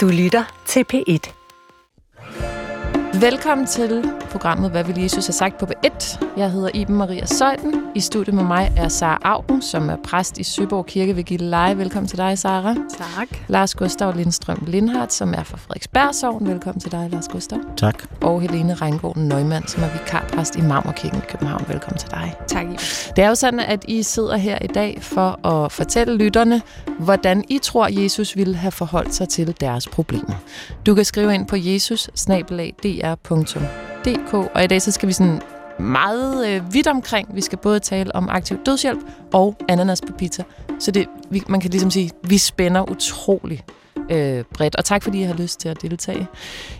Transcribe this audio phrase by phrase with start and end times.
[0.00, 1.32] Du lytter til P1.
[3.20, 6.24] Velkommen til programmet Hvad vil Jesus have sagt på B1.
[6.36, 7.74] Jeg hedder Iben Maria Søjden.
[7.94, 11.78] I studiet med mig er Sara Augen, som er præst i Søborg Kirke ved Gilleleje.
[11.78, 12.74] Velkommen til dig, Sara.
[12.98, 13.28] Tak.
[13.48, 16.48] Lars Gustav Lindstrøm Lindhardt, som er fra Frederiksberg Sogn.
[16.48, 17.58] Velkommen til dig, Lars Gustav.
[17.76, 18.04] Tak.
[18.22, 21.64] Og Helene Reingård Nøgman, som er vikarpræst i Marmorkirken i København.
[21.68, 22.34] Velkommen til dig.
[22.48, 22.78] Tak, Iben.
[23.16, 26.62] Det er jo sådan, at I sidder her i dag for at fortælle lytterne,
[26.98, 30.34] hvordan I tror, Jesus ville have forholdt sig til deres problemer.
[30.86, 32.10] Du kan skrive ind på jesus
[34.54, 35.40] og i dag så skal vi sådan
[35.78, 37.28] meget øh, vidt omkring.
[37.34, 38.98] Vi skal både tale om aktiv dødshjælp
[39.32, 40.42] og ananas på pizza.
[40.78, 43.62] Så det, vi, man kan ligesom sige, vi spænder utrolig
[44.10, 44.76] øh, bredt.
[44.76, 46.26] Og tak fordi I har lyst til at deltage.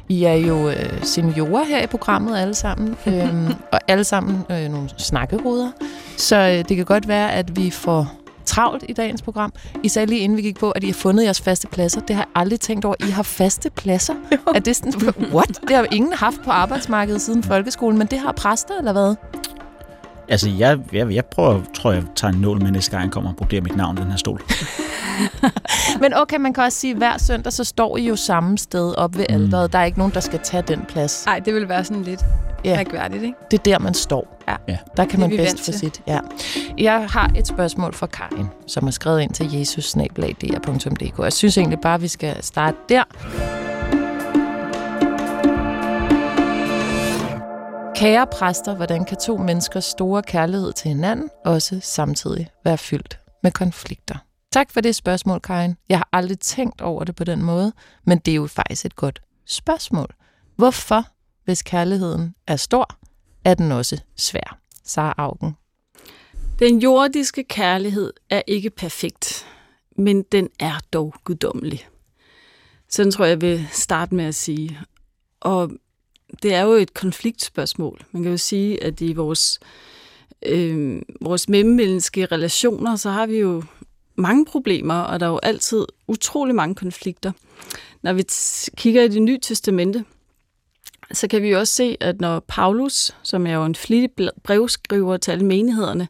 [0.08, 4.68] I er jo øh, seniorer her i programmet alle sammen, øh, og alle sammen øh,
[4.68, 5.70] nogle snakkeruder.
[6.16, 8.19] Så øh, det kan godt være, at vi får
[8.50, 9.52] travlt i dagens program.
[9.82, 12.00] I sagde lige inden vi gik på, at I har fundet jeres faste pladser.
[12.00, 12.94] Det har jeg aldrig tænkt over.
[13.00, 14.14] I har faste pladser?
[14.56, 14.92] Er det sådan,
[15.36, 15.60] what?
[15.60, 19.14] Det har jo ingen haft på arbejdsmarkedet siden folkeskolen, men det har præster, eller hvad?
[20.30, 23.30] Altså, jeg, jeg, jeg prøver, tror, jeg tager en nål med næste gang, jeg kommer
[23.30, 24.42] og broderer mit navn i den her stol.
[26.02, 28.94] Men okay, man kan også sige, at hver søndag, så står I jo samme sted
[28.98, 29.72] op ved alderet.
[29.72, 31.22] Der er ikke nogen, der skal tage den plads.
[31.26, 32.20] Nej, det vil være sådan lidt
[32.64, 32.76] Ja.
[32.76, 33.34] mærkværdigt, ikke?
[33.50, 34.42] Det er der, man står.
[34.48, 34.56] Ja.
[34.68, 34.78] Ja.
[34.96, 36.02] Der kan Det man bedst få sit.
[36.06, 36.20] Ja.
[36.78, 39.96] Jeg har et spørgsmål fra Karin, som har skrevet ind til jesus
[41.18, 43.02] Jeg synes egentlig bare, vi skal starte der.
[48.00, 53.52] Kære præster, hvordan kan to menneskers store kærlighed til hinanden også samtidig være fyldt med
[53.52, 54.14] konflikter?
[54.52, 55.76] Tak for det spørgsmål, Karin.
[55.88, 57.72] Jeg har aldrig tænkt over det på den måde,
[58.04, 60.06] men det er jo faktisk et godt spørgsmål.
[60.56, 61.04] Hvorfor,
[61.44, 62.88] hvis kærligheden er stor,
[63.44, 64.58] er den også svær?
[64.84, 65.56] Sara Augen.
[66.58, 69.46] Den jordiske kærlighed er ikke perfekt,
[69.96, 71.88] men den er dog guddommelig.
[72.88, 74.78] Sådan tror jeg, jeg vil starte med at sige.
[75.40, 75.70] Og
[76.42, 78.00] det er jo et konfliktspørgsmål.
[78.12, 79.60] Man kan jo sige, at i vores,
[80.46, 83.62] øh, vores mellemmenneskelige relationer, så har vi jo
[84.16, 87.32] mange problemer, og der er jo altid utrolig mange konflikter.
[88.02, 90.04] Når vi t- kigger i det nye testamente,
[91.12, 95.16] så kan vi jo også se, at når Paulus, som er jo en flittig brevskriver
[95.16, 96.08] til alle menighederne,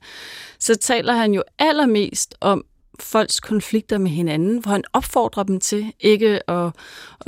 [0.59, 2.65] så taler han jo allermest om
[3.03, 6.71] folks konflikter med hinanden, hvor han opfordrer dem til ikke at,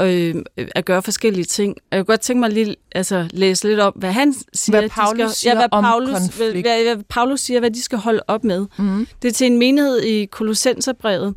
[0.00, 0.34] øh,
[0.75, 1.77] at gøre forskellige ting.
[1.91, 4.72] Jeg kunne godt tænke mig lige altså, læse lidt om, hvad han siger.
[4.72, 6.66] Hvad at de Paulus skal, siger ja, hvad om Paulus, konflikt.
[6.66, 8.66] Hvad, hvad Paulus siger, hvad de skal holde op med.
[8.78, 9.06] Mm.
[9.22, 11.34] Det er til en menighed i Kolossenserbrevet.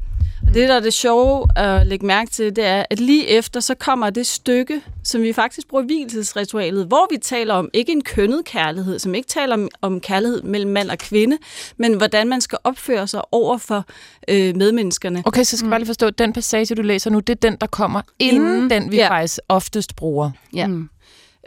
[0.48, 3.60] Og det, der er det sjove at lægge mærke til, det er, at lige efter,
[3.60, 8.04] så kommer det stykke, som vi faktisk bruger hvilesesritualet, hvor vi taler om ikke en
[8.04, 11.38] kønnet kærlighed, som ikke taler om, om kærlighed mellem mand og kvinde,
[11.78, 13.86] men hvordan man skal opføre sig over for
[14.28, 15.24] øh, medmenneskerne.
[15.26, 17.50] Okay, så skal jeg bare lige forstå, at den passage, du læser nu, det er
[17.50, 19.10] den, der kommer inden, Inden, den, vi ja.
[19.10, 20.32] faktisk oftest bruger.
[20.54, 20.68] Ja.
[20.68, 20.90] Mm.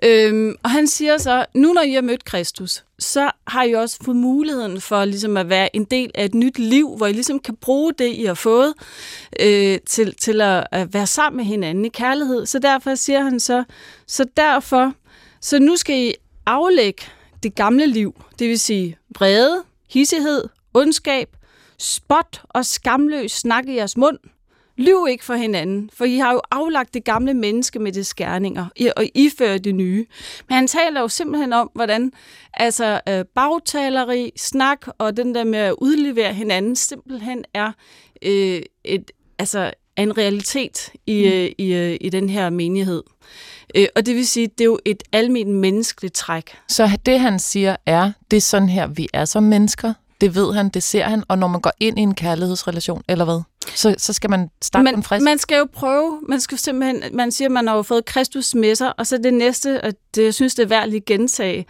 [0.05, 3.99] Øhm, og han siger så, nu når I har mødt Kristus, så har I også
[4.05, 7.41] fået muligheden for ligesom at være en del af et nyt liv, hvor I ligesom
[7.41, 8.75] kan bruge det, I har fået,
[9.41, 12.47] øh, til, til at, at være sammen med hinanden i kærlighed.
[12.47, 13.65] Så derfor siger han så,
[14.07, 14.93] så derfor,
[15.41, 16.15] så nu skal I
[16.47, 17.03] aflægge
[17.43, 20.45] det gamle liv, det vil sige vrede, hissighed,
[20.75, 21.29] ondskab,
[21.79, 24.19] spot og skamløs snak i jeres mund,
[24.79, 28.67] Lyv ikke for hinanden, for I har jo aflagt det gamle menneske med det skærninger,
[28.77, 30.07] I- og ifører det nye.
[30.49, 32.13] Men han taler jo simpelthen om, hvordan
[32.55, 37.73] altså, øh, bagtaleri, snak og den der med at udlevere hinanden simpelthen er
[38.23, 39.59] øh, et, altså,
[39.97, 41.33] er en realitet i, Mm.
[41.33, 43.03] øh, i, øh, i den her menighed.
[43.75, 46.57] Øh, og det vil sige, det er jo et almindeligt menneskeligt træk.
[46.69, 49.93] Så det, han siger, er, det er sådan her, vi er som mennesker.
[50.21, 53.25] Det ved han, det ser han, og når man går ind i en kærlighedsrelation, eller
[53.25, 53.41] hvad,
[53.75, 55.25] så, så skal man starte man, den frisk.
[55.25, 58.75] man skal jo prøve, man skal simpelthen, man siger, man har jo fået Kristus med
[58.75, 61.67] sig, og så det næste, og det, jeg synes, det er værd at lige gentage.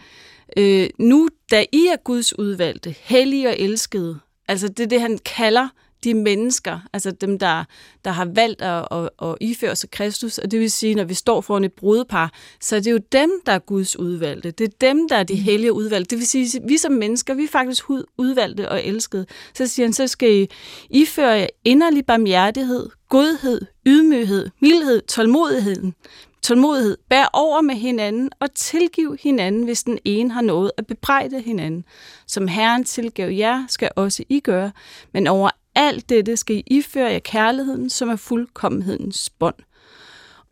[0.57, 5.19] Øh, nu, da I er Guds udvalgte, hellige og elskede, altså det er det, han
[5.25, 5.67] kalder
[6.03, 7.63] de mennesker, altså dem, der,
[8.05, 11.13] der har valgt at, at, at iføre sig Kristus, og det vil sige, når vi
[11.13, 14.51] står foran et brudepar, så er det jo dem, der er Guds udvalgte.
[14.51, 16.09] Det er dem, der er de hellige udvalgte.
[16.09, 19.25] Det vil sige, vi som mennesker, vi er faktisk udvalgte og elskede.
[19.53, 20.47] Så siger han, så skal I
[20.89, 25.93] iføre jer inderlig barmhjertighed, godhed, ydmyghed, mildhed, tålmodigheden.
[26.41, 26.97] Tålmodighed.
[27.09, 31.83] Bær over med hinanden og tilgiv hinanden, hvis den ene har noget at bebrejde hinanden.
[32.27, 34.71] Som Herren tilgav jer, skal også I gøre.
[35.13, 39.55] Men over alt dette skal I iføre jer kærligheden, som er fuldkommenhedens bånd.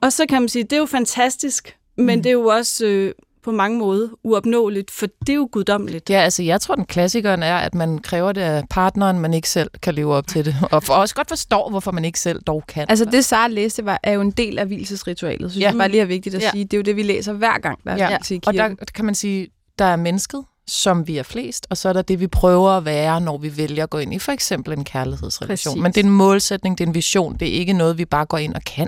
[0.01, 2.23] Og så kan man sige, det er jo fantastisk, men mm.
[2.23, 3.11] det er jo også øh,
[3.43, 6.09] på mange måder uopnåeligt, for det er jo guddommeligt.
[6.09, 9.49] Ja, altså jeg tror, den klassikeren er, at man kræver det af partneren, man ikke
[9.49, 10.55] selv kan leve op til det.
[10.71, 12.85] Og for, også godt forstår, hvorfor man ikke selv dog kan.
[12.89, 15.51] Altså det, Sara læste, var, er jo en del af hvilesesritualet.
[15.53, 15.71] Så Ja.
[15.71, 15.77] ja.
[15.77, 16.51] bare lige er vigtigt at Ja.
[16.51, 16.63] sige.
[16.63, 18.17] Det er jo det, vi læser hver gang, der er Ja.
[18.23, 18.77] til Og kirken.
[18.77, 19.47] der kan man sige,
[19.79, 22.85] der er mennesket, som vi er flest, og så er der det, vi prøver at
[22.85, 25.73] være, når vi vælger at gå ind i for eksempel en kærlighedsrelation.
[25.73, 25.83] Præcis.
[25.83, 28.25] Men det er en målsætning, det er en vision, det er ikke noget, vi bare
[28.25, 28.87] går ind og kan.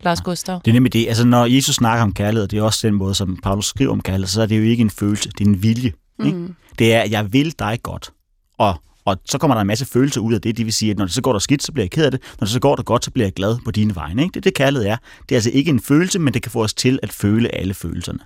[0.00, 0.60] Lars Gustav?
[0.64, 1.08] Det er nemlig det.
[1.08, 4.00] Altså, når Jesus snakker om kærlighed, det er også den måde, som Paulus skriver om
[4.00, 5.92] kærlighed, så er det jo ikke en følelse, det er en vilje.
[6.24, 6.38] Ikke?
[6.38, 6.54] Mm.
[6.78, 8.10] Det er, jeg vil dig godt.
[8.58, 8.74] Og,
[9.04, 10.56] og så kommer der en masse følelser ud af det.
[10.56, 12.10] Det vil sige, at når det så går der skidt, så bliver jeg ked af
[12.10, 12.20] det.
[12.40, 14.22] Når det så går der godt, så bliver jeg glad på dine vegne.
[14.22, 14.32] Ikke?
[14.32, 14.96] Det er det, kærlighed er.
[15.28, 17.74] Det er altså ikke en følelse, men det kan få os til at føle alle
[17.74, 18.18] følelserne.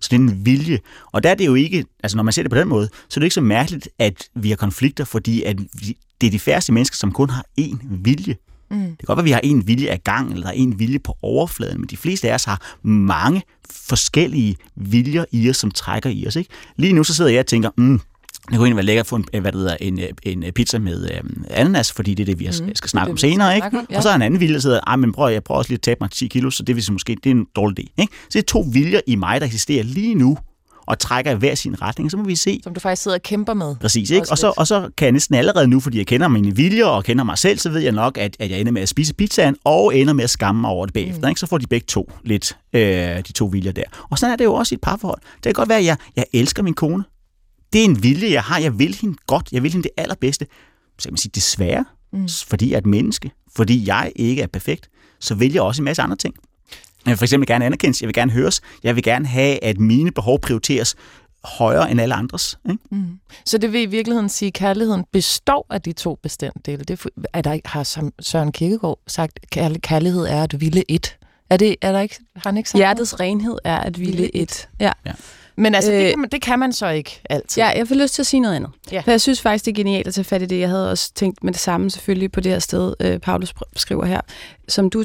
[0.00, 0.78] Så det er en vilje.
[1.12, 3.18] Og der er det jo ikke, altså når man ser det på den måde, så
[3.18, 6.38] er det ikke så mærkeligt, at vi har konflikter, fordi at vi, det er de
[6.38, 8.36] færreste mennesker, som kun har én vilje.
[8.70, 8.80] Mm.
[8.80, 10.98] Det kan godt være, at vi har en vilje af gang, eller er en vilje
[10.98, 16.10] på overfladen, men de fleste af os har mange forskellige viljer i os, som trækker
[16.10, 16.36] i os.
[16.36, 16.50] Ikke?
[16.76, 18.00] Lige nu så sidder jeg og tænker, mm,
[18.48, 20.78] det kunne egentlig være lækkert at få en, hvad det hedder, en, øh, en pizza
[20.78, 21.20] med øh,
[21.50, 23.54] ananas, fordi det er det, vi mm, skal snakke det, om senere.
[23.54, 23.66] Ikke?
[23.66, 23.96] om, ja.
[23.96, 25.82] Og så er en anden vilje, der sidder, men prøv, jeg prøver også lige at
[25.82, 27.92] tabe mig 10 kilo, så det vil måske, det er en dårlig idé.
[27.98, 28.12] Ikke?
[28.22, 30.38] Så det er to viljer i mig, der eksisterer lige nu,
[30.88, 33.22] og trækker i hver sin retning, så må vi se, Som du faktisk sidder og
[33.22, 33.76] kæmper med.
[33.80, 34.26] Præcis, ikke?
[34.30, 37.04] Og så, og så kan jeg næsten allerede nu, fordi jeg kender mine viljer og
[37.04, 39.56] kender mig selv, så ved jeg nok, at, at jeg ender med at spise pizzaen
[39.64, 41.22] og ender med at skamme mig over det bagefter.
[41.22, 41.28] Mm.
[41.28, 41.40] Ikke?
[41.40, 42.82] Så får de begge to lidt, øh,
[43.16, 43.82] de to viljer der.
[44.10, 45.20] Og sådan er det jo også i et parforhold.
[45.34, 47.04] Det kan godt være, at jeg, jeg elsker min kone.
[47.72, 48.58] Det er en vilje, jeg har.
[48.58, 49.48] Jeg vil hende godt.
[49.52, 50.46] Jeg vil hende det allerbedste.
[50.98, 52.28] Så kan man sige, desværre, mm.
[52.46, 54.88] fordi jeg er et menneske, fordi jeg ikke er perfekt,
[55.20, 56.34] så vil jeg også en masse andre ting.
[57.06, 59.78] Jeg vil for eksempel gerne anerkendes, jeg vil gerne høres, jeg vil gerne have, at
[59.78, 60.94] mine behov prioriteres
[61.44, 62.58] højere end alle andres.
[62.70, 62.82] Ikke?
[63.44, 66.84] Så det vil i virkeligheden sige, at kærligheden består af de to bestanddele.
[66.84, 71.16] Det er, er der har Søren Kierkegaard sagt, at kærlighed er at ville et?
[71.50, 74.36] Er, det, er der ikke, har han ikke sagt Hjertets renhed er at ville Ville
[74.36, 74.68] et.
[74.80, 74.92] Ja.
[75.04, 75.14] noget?
[75.58, 77.62] Men altså, det, Øh, kan man, det kan man så ikke altid.
[77.62, 78.70] ja, jeg får lyst til at sige noget andet.
[78.92, 79.00] Ja.
[79.00, 80.60] For jeg synes faktisk, det er genialt at tage fat i det.
[80.60, 84.04] Jeg havde også tænkt med det samme selvfølgelig på det her sted, øh, Paulus skriver
[84.04, 84.20] her,
[84.68, 85.04] som du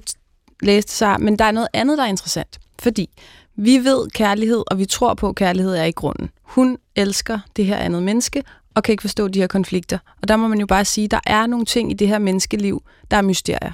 [0.61, 1.21] læste sig.
[1.21, 2.59] Men der er noget andet, der er interessant.
[2.79, 3.09] Fordi
[3.55, 6.29] vi ved kærlighed, og vi tror på, at kærlighed er i grunden.
[6.43, 8.43] Hun elsker det her andet menneske,
[8.75, 9.97] og kan ikke forstå de her konflikter.
[10.21, 12.19] Og der må man jo bare sige, at der er nogle ting i det her
[12.19, 13.71] menneskeliv, der er mysterier.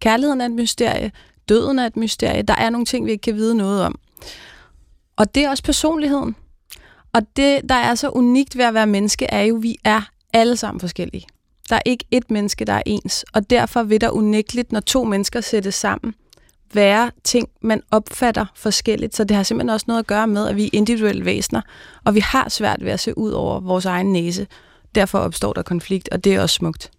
[0.00, 1.12] Kærligheden er et mysterie,
[1.48, 3.98] døden er et mysterie, der er nogle ting, vi ikke kan vide noget om.
[5.20, 6.36] Og det er også personligheden.
[7.12, 10.02] Og det, der er så unikt ved at være menneske, er jo, at vi er
[10.32, 11.26] alle sammen forskellige.
[11.68, 13.24] Der er ikke et menneske, der er ens.
[13.32, 16.14] Og derfor vil der unægteligt, når to mennesker sættes sammen,
[16.74, 19.16] være ting, man opfatter forskelligt.
[19.16, 21.60] Så det har simpelthen også noget at gøre med, at vi er individuelle væsener,
[22.04, 24.46] og vi har svært ved at se ud over vores egen næse.
[24.94, 26.90] Derfor opstår der konflikt, og det er også smukt.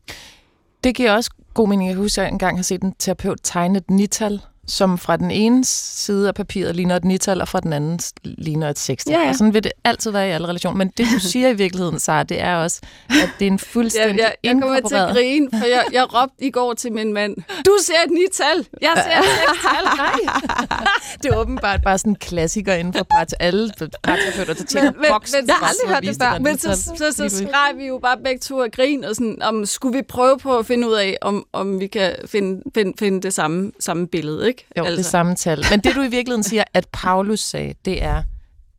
[0.83, 1.89] Det giver også god mening.
[1.89, 5.31] Jeg husker, at jeg engang har set en terapeut tegne et nital, som fra den
[5.31, 9.13] ene side af papiret ligner et nital, og fra den anden ligner et sekstal.
[9.13, 9.29] Ja, ja.
[9.29, 10.77] Og sådan vil det altid være i alle relationer.
[10.77, 14.17] Men det, du siger i virkeligheden, Sara, det er også, at det er en fuldstændig
[14.19, 17.13] Jeg, jeg, jeg kommer til at grine, for jeg, jeg råbte i går til min
[17.13, 17.35] mand,
[17.65, 19.83] du ser et nital, jeg ser et sekstal.
[19.97, 20.77] Nej.
[21.23, 23.71] Det er åbenbart bare sådan en klassiker inden for part alle
[24.03, 25.37] parterapeuter, der tænker Men- boksen.
[25.39, 26.39] men- jeg har aldrig hørt det før.
[26.39, 26.77] Men nital.
[26.77, 29.97] så, så, så skreg vi jo bare begge to og grin, og sådan, om skulle
[29.97, 33.33] vi prøve på at finde ud af, om, om vi kan finde, finde, finde det
[33.33, 34.50] samme, samme billede, ikke?
[34.77, 34.97] Jo, altså.
[34.97, 35.65] det samme tal.
[35.71, 38.23] Men det, du i virkeligheden siger, at Paulus sagde, det er,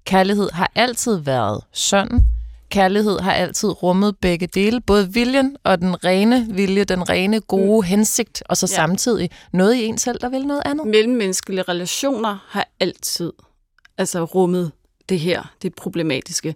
[0.05, 2.27] kærlighed har altid været sådan.
[2.71, 7.81] Kærlighed har altid rummet begge dele, både viljen og den rene vilje, den rene gode
[7.81, 7.83] mm.
[7.83, 8.75] hensigt, og så Ja.
[8.77, 10.87] samtidig noget i en selv, der vil noget andet.
[10.87, 13.33] Mellemmenneskelige relationer har altid
[13.99, 14.73] altså rummet
[15.09, 16.55] det her, det problematiske.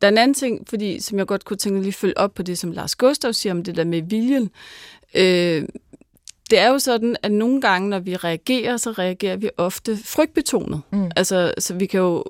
[0.00, 2.34] Der er en anden ting, fordi, som jeg godt kunne tænke mig lige følge op
[2.34, 4.50] på det, som Lars Gustav siger om det der med viljen.
[5.14, 5.64] Øh,
[6.50, 10.80] det er jo sådan, at nogle gange, når vi reagerer, så reagerer vi ofte frygtbetonet.
[10.92, 11.10] Mm.
[11.16, 12.24] Altså, så vi kan jo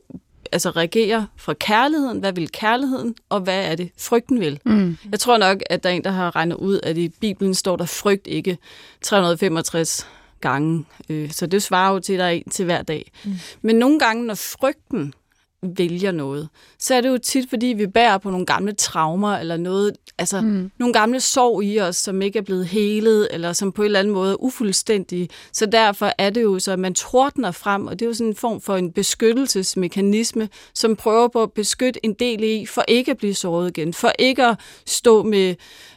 [0.53, 2.19] altså reagere fra kærligheden.
[2.19, 4.61] Hvad vil kærligheden, og hvad er det, frygten vil?
[4.65, 4.97] Mm.
[5.11, 7.77] Jeg tror nok, at der er en, der har regnet ud, at i Bibelen står
[7.77, 8.59] der frygt ikke
[9.03, 10.07] 365
[10.41, 10.85] gange.
[11.09, 13.11] Øh, Så det svarer jo til, at der er en til hver dag.
[13.25, 13.33] Mm.
[13.63, 15.15] Men nogle gange, når frygten
[15.63, 16.49] vælger noget,
[16.79, 20.41] så er det jo tit, fordi vi bærer på nogle gamle traumer, eller noget, altså
[20.41, 20.71] mm.
[20.79, 23.99] nogle gamle sorg i os, som ikke er blevet helet, eller som på en eller
[23.99, 25.29] anden måde er ufuldstændige.
[25.53, 28.27] Så derfor er det jo så, at man tordner frem, og det er jo sådan
[28.27, 33.11] en form for en beskyttelsesmekanisme, som prøver på at beskytte en del i, for ikke
[33.11, 35.55] at blive såret igen, for ikke at stå med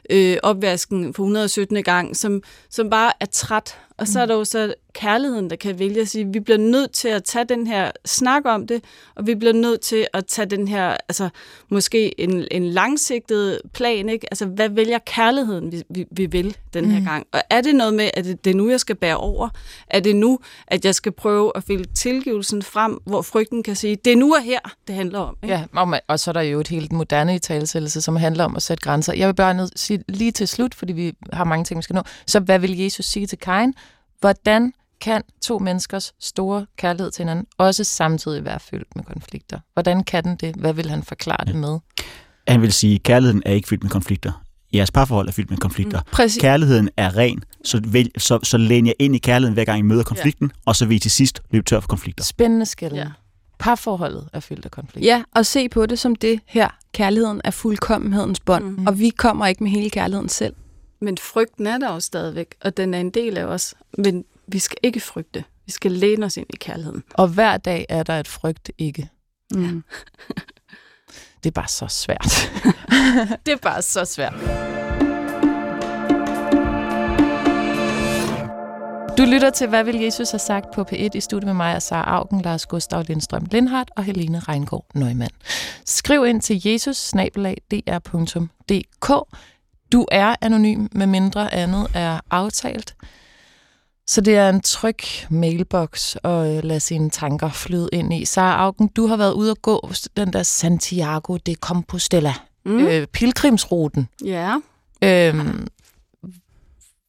[0.09, 1.83] øh, opvasken for 117.
[1.83, 3.77] gang, som, som bare er træt.
[3.97, 6.91] Og så er der jo så kærligheden, der kan vælge at sige, vi bliver nødt
[6.91, 8.83] til at tage den her snak om det,
[9.15, 11.29] og vi bliver nødt til at tage den her, altså
[11.69, 14.27] måske en, en langsigtet plan, ikke?
[14.31, 17.05] Altså, hvad vælger kærligheden, vi, vi, vi vil den her mm.
[17.05, 17.27] gang?
[17.31, 19.49] Og er det noget med, at det, det er nu, jeg skal bære over?
[19.87, 23.95] Er det nu, at jeg skal prøve at fælde tilgivelsen frem, hvor frygten kan sige,
[24.05, 25.37] det er nu og her, det handler om?
[25.43, 25.55] Ikke?
[25.55, 28.55] Ja, og, og så er der jo et helt moderne i talsættelse, som handler om
[28.55, 29.13] at sætte grænser.
[29.13, 31.93] Jeg vil bare nødt sige lige til slut, fordi vi har mange ting, vi skal
[31.93, 32.01] nå.
[32.27, 33.73] Så hvad vil Jesus sige til Kain?
[34.19, 39.59] Hvordan kan to menneskers store kærlighed til hinanden også samtidig være fyldt med konflikter?
[39.73, 40.55] Hvordan kan den det?
[40.55, 41.51] Hvad vil han forklare ja.
[41.51, 41.79] det med?
[42.47, 44.43] Han vil sige, at kærligheden er ikke fyldt med konflikter.
[44.73, 45.99] Jeres parforhold er fyldt med konflikter.
[45.99, 46.41] Mm, præcis.
[46.41, 49.81] Kærligheden er ren, så, vælg, så, så læn jeg ind i kærligheden, hver gang I
[49.81, 50.61] møder konflikten, ja.
[50.65, 52.23] og så vil I til sidst løbe tør for konflikter.
[52.23, 52.93] Spændende skæld.
[52.93, 53.07] Ja.
[53.59, 55.15] Parforholdet er fyldt af konflikter.
[55.15, 56.69] Ja, og se på det som det her.
[56.93, 58.87] Kærligheden er fuldkommenhedens bånd, mm-hmm.
[58.87, 60.53] og vi kommer ikke med hele kærligheden selv.
[61.01, 63.75] Men frygten er der jo stadigvæk, og den er en del af os.
[63.97, 65.43] Men vi skal ikke frygte.
[65.65, 67.03] Vi skal læne os ind i kærligheden.
[67.13, 69.09] Og hver dag er der et frygt ikke.
[69.53, 69.83] Mm.
[71.43, 72.51] det er bare så svært.
[73.45, 74.33] det er bare så svært.
[79.17, 81.81] Du lytter til, hvad vil Jesus have sagt på P1 i studiet med mig og
[81.81, 85.29] Sara Augen, Lars Gustav Lindstrøm Lindhardt og Helene Reingård Nøgman.
[85.85, 86.97] Skriv ind til jesus
[89.91, 92.95] Du er anonym, med mindre andet er aftalt.
[94.11, 94.97] Så det er en tryg
[95.29, 98.25] mailbox at øh, lade sine tanker flyde ind i.
[98.25, 102.33] Sara Augen, du har været ude at gå den der Santiago de Compostela,
[102.65, 102.87] mm.
[102.87, 104.07] øh, pilgrimsruten.
[104.25, 104.55] Ja.
[105.03, 105.67] Øhm,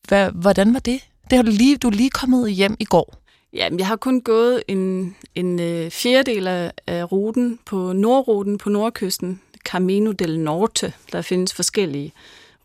[0.09, 1.01] hvad, hvordan var det?
[1.31, 3.15] Det har du lige, du er lige kommet hjem i går.
[3.53, 8.71] Ja, jeg har kun gået en, en øh, fjerdedel af, af ruten på nordruten på
[8.71, 10.93] nordkysten, Camino del Norte.
[11.13, 12.13] Der findes forskellige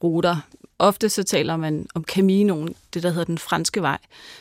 [0.03, 0.37] ruter.
[0.79, 3.97] Ofte så taler man om Caminoen, det der hedder den franske vej.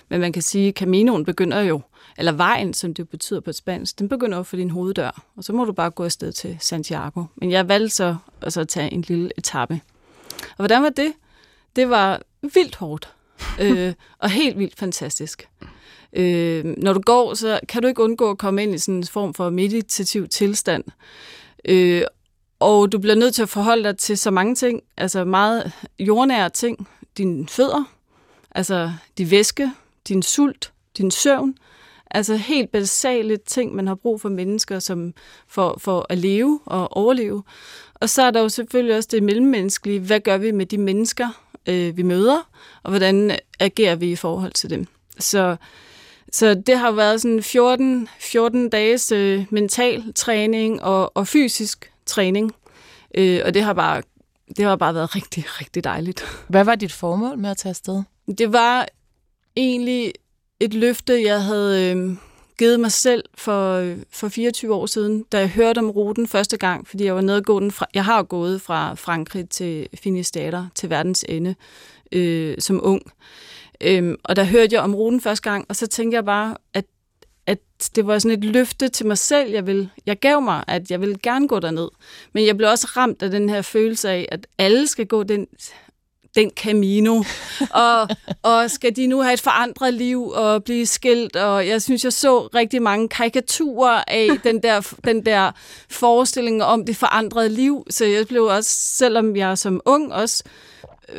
[0.09, 1.81] Men man kan sige, at Caminoen begynder jo,
[2.19, 5.23] eller vejen, som det betyder på spansk, den begynder jo for din hoveddør.
[5.37, 7.25] Og så må du bare gå afsted til Santiago.
[7.37, 9.81] Men jeg valgte så altså, at tage en lille etape.
[10.51, 11.13] Og hvordan var det?
[11.77, 13.13] Det var vildt hårdt.
[13.61, 15.49] øh, og helt vildt fantastisk.
[16.13, 19.07] Øh, når du går, så kan du ikke undgå at komme ind i sådan en
[19.07, 20.85] form for meditativ tilstand.
[21.65, 22.03] Øh,
[22.61, 26.51] og du bliver nødt til at forholde dig til så mange ting, altså meget jordnære
[26.51, 26.89] ting.
[27.17, 27.85] Dine fødder,
[28.51, 29.73] altså din væske,
[30.09, 31.55] din sult, din søvn.
[32.11, 35.15] Altså helt basale ting, man har brug for mennesker som
[35.49, 37.43] for, for at leve og overleve.
[37.95, 40.01] Og så er der jo selvfølgelig også det mellemmenneskelige.
[40.01, 41.29] Hvad gør vi med de mennesker,
[41.67, 42.49] øh, vi møder,
[42.83, 44.87] og hvordan agerer vi i forhold til dem?
[45.19, 45.57] Så,
[46.33, 52.53] så det har været sådan 14, 14 dages øh, mental træning og, og fysisk træning.
[53.15, 54.03] Øh, og det har bare
[54.57, 56.45] det har bare været rigtig, rigtig dejligt.
[56.49, 58.03] Hvad var dit formål med at tage afsted?
[58.39, 58.89] Det var
[59.57, 60.13] egentlig
[60.61, 62.17] et løfte, jeg havde øh,
[62.59, 66.57] givet mig selv for, øh, for 24 år siden, da jeg hørte om ruten første
[66.57, 70.69] gang, fordi jeg var nede gå den fra, jeg har gået fra Frankrig til Finisterre
[70.75, 71.55] til verdens ende
[72.13, 73.03] øh, som ung.
[73.81, 76.85] Øh, og der hørte jeg om ruten første gang, og så tænkte jeg bare, at
[77.97, 81.01] det var sådan et løfte til mig selv, jeg, vil, jeg gav mig, at jeg
[81.01, 81.89] ville gerne gå derned.
[82.33, 85.47] Men jeg blev også ramt af den her følelse af, at alle skal gå den,
[86.35, 87.23] den Camino,
[87.71, 88.09] og,
[88.43, 92.13] og skal de nu have et forandret liv og blive skilt, og jeg synes, jeg
[92.13, 95.53] så rigtig mange karikaturer af den der, den der
[95.91, 100.45] forestilling om det forandrede liv, så jeg blev også, selvom jeg som ung også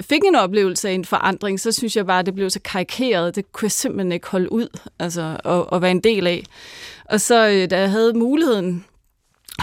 [0.01, 3.36] fik en oplevelse af en forandring, så synes jeg bare, at det blev så karikeret.
[3.36, 4.67] Det kunne jeg simpelthen ikke holde ud
[5.00, 6.44] altså, at, at være en del af.
[7.06, 8.86] Og så øh, da jeg havde muligheden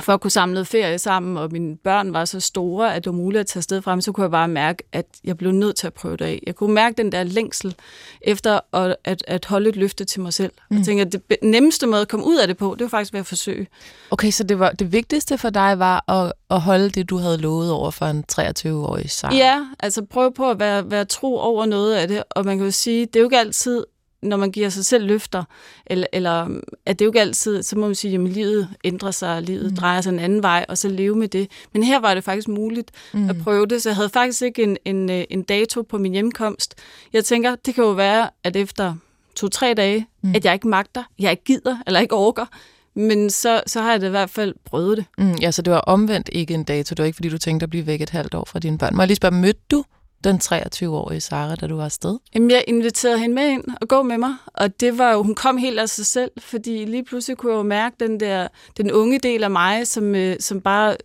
[0.03, 3.17] for at kunne samle ferie sammen, og mine børn var så store, at det var
[3.17, 5.87] muligt at tage sted frem, så kunne jeg bare mærke, at jeg blev nødt til
[5.87, 6.43] at prøve det af.
[6.47, 7.75] Jeg kunne mærke den der længsel
[8.21, 10.53] efter at, at, at holde et løfte til mig selv.
[10.71, 10.77] Mm.
[10.77, 13.13] Jeg tænker, at det nemmeste måde at komme ud af det på, det var faktisk
[13.13, 13.67] ved at forsøge.
[14.11, 17.39] Okay, så det, var, det vigtigste for dig var at, at holde det, du havde
[17.39, 19.35] lovet over for en 23-årig sang?
[19.35, 22.67] Ja, altså prøve på at være, være tro over noget af det, og man kan
[22.67, 23.85] jo sige, det er jo ikke altid
[24.25, 25.45] når man giver sig selv løfter,
[25.87, 29.43] eller, eller at det jo ikke altid, så må man sige, at livet ændrer sig,
[29.43, 29.77] livet mm.
[29.77, 31.51] drejer sig en anden vej, og så leve med det.
[31.73, 33.31] Men her var det faktisk muligt mm.
[33.31, 36.13] at prøve det, så jeg havde faktisk ikke en, en, øh, en dato på min
[36.13, 36.75] hjemkomst.
[37.13, 38.95] Jeg tænker, det kan jo være, at efter
[39.37, 40.35] to-tre dage, mm.
[40.35, 42.47] at jeg ikke magter, jeg ikke gider, eller ikke orker,
[42.95, 45.05] men så, så har jeg det i hvert fald prøvet det.
[45.19, 46.95] Mm, ja, så det var omvendt ikke en dato.
[46.95, 48.97] Det var ikke, fordi du tænkte at blive væk et halvt år fra dine børn.
[48.97, 49.85] Må jeg lige spørge, mødte du
[50.25, 52.19] den 23-årige Sara, da du var afsted?
[52.35, 55.35] Jamen, jeg inviterede hende med ind og gå med mig, og det var jo, hun
[55.35, 58.93] kom helt af sig selv, fordi lige pludselig kunne jeg jo mærke den der, den
[58.93, 60.97] unge del af mig, som, øh, som bare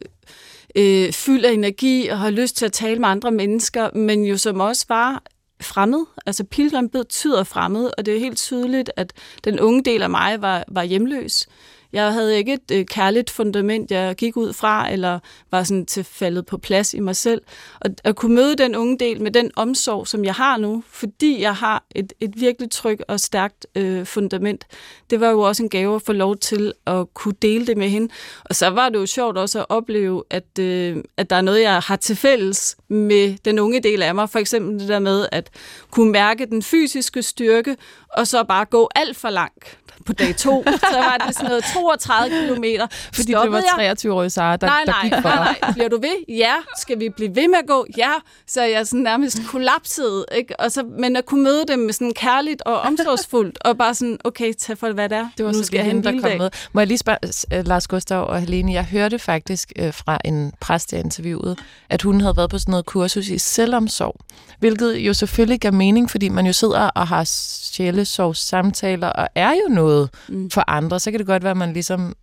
[0.76, 4.38] øh, fyldt af energi og har lyst til at tale med andre mennesker, men jo
[4.38, 5.24] som også var
[5.62, 6.06] fremmed.
[6.26, 10.42] Altså pilgrim betyder fremmed, og det er helt tydeligt, at den unge del af mig
[10.42, 11.48] var, var hjemløs.
[11.94, 15.20] Jeg havde ikke et øh, kærligt fundament, jeg gik ud fra, eller
[15.52, 17.42] var sådan til faldet på plads i mig selv.
[17.82, 21.42] Og at kunne møde den unge del med den omsorg, som jeg har nu, fordi
[21.42, 24.66] jeg har et, et virkelig trygt og stærkt øh, fundament,
[25.10, 27.90] det var jo også en gave at få lov til at kunne dele det med
[27.90, 28.14] hende.
[28.46, 31.62] Og så var det jo sjovt også at opleve, at, øh, at der er noget,
[31.62, 34.30] jeg har til fælles med den unge del af mig.
[34.30, 35.50] For eksempel det der med at
[35.92, 37.78] kunne mærke den fysiske styrke,
[38.10, 41.64] og så bare gå alt for langt på dag to, så var det sådan noget
[41.74, 42.88] 32 kilometer.
[43.14, 45.72] Fordi det var 23 år Sara, der, nej, der nej, gik for nej, nej.
[45.74, 46.36] Bliver du ved?
[46.36, 46.54] Ja.
[46.78, 47.86] Skal vi blive ved med at gå?
[47.98, 48.12] Ja.
[48.48, 50.26] Så jeg sådan nærmest kollapsede.
[50.36, 50.60] Ikke?
[50.60, 54.18] Og så, men at kunne møde dem med sådan kærligt og omsorgsfuldt, og bare sådan,
[54.24, 55.30] okay, tag for hvad det er.
[55.38, 56.38] Det var nu skal jeg en der kom dag.
[56.38, 56.50] med.
[56.74, 60.54] Må jeg lige spørge, uh, Lars Gustav og Helene, jeg hørte faktisk uh, fra en
[60.60, 61.56] præst, jeg interviewede,
[61.90, 64.16] at hun havde været på sådan noget kursus i selvomsorg,
[64.60, 69.74] hvilket jo selvfølgelig gav mening, fordi man jo sidder og har sjælesorgssamtaler og er jo
[69.74, 69.89] noget
[70.30, 70.50] Mm.
[70.50, 71.00] for andre.
[71.00, 72.14] Så kan det godt være, at man ligesom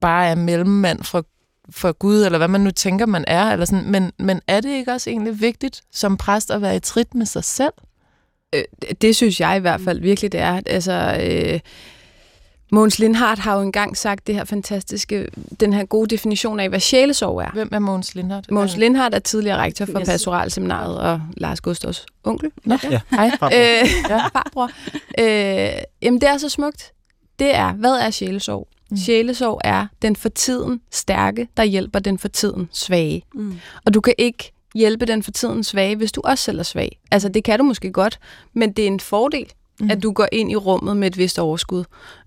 [0.00, 1.24] bare er mellemmand for,
[1.70, 3.44] for Gud, eller hvad man nu tænker, man er.
[3.52, 3.90] Eller sådan.
[3.90, 7.26] Men, men er det ikke også egentlig vigtigt som præst at være i trit med
[7.26, 7.72] sig selv?
[8.54, 8.64] Øh,
[9.00, 10.60] det synes jeg i hvert fald virkelig, det er.
[10.66, 11.60] Altså, øh,
[12.72, 15.28] Måns Lindhardt har jo engang sagt det her fantastiske,
[15.60, 17.50] den her gode definition af, hvad sjælesorg er.
[17.52, 18.50] Hvem er Måns Lindhardt?
[18.50, 20.08] Måns Lindhardt er tidligere rektor for Yes.
[20.08, 22.50] pastoralseminaret og Lars Gustavs onkel.
[22.64, 23.00] Nå, Ja.
[23.10, 23.30] hej.
[23.44, 24.18] Øh, Ja.
[24.32, 24.70] farbror.
[25.18, 25.70] Øh,
[26.02, 26.92] jamen, det er så smukt.
[27.38, 28.68] Det er, hvad er sjælesorg?
[28.90, 28.96] Mm.
[28.96, 33.22] Sjælesorg er den for tiden stærke, der hjælper den for tiden svage.
[33.34, 33.54] Mm.
[33.86, 36.98] Og du kan ikke hjælpe den for tiden svage, hvis du også selv er svag.
[37.10, 38.18] Altså, det kan du måske godt,
[38.54, 39.46] men det er en fordel,
[39.80, 39.90] mm.
[39.90, 41.84] at du går ind i rummet med et vist overskud.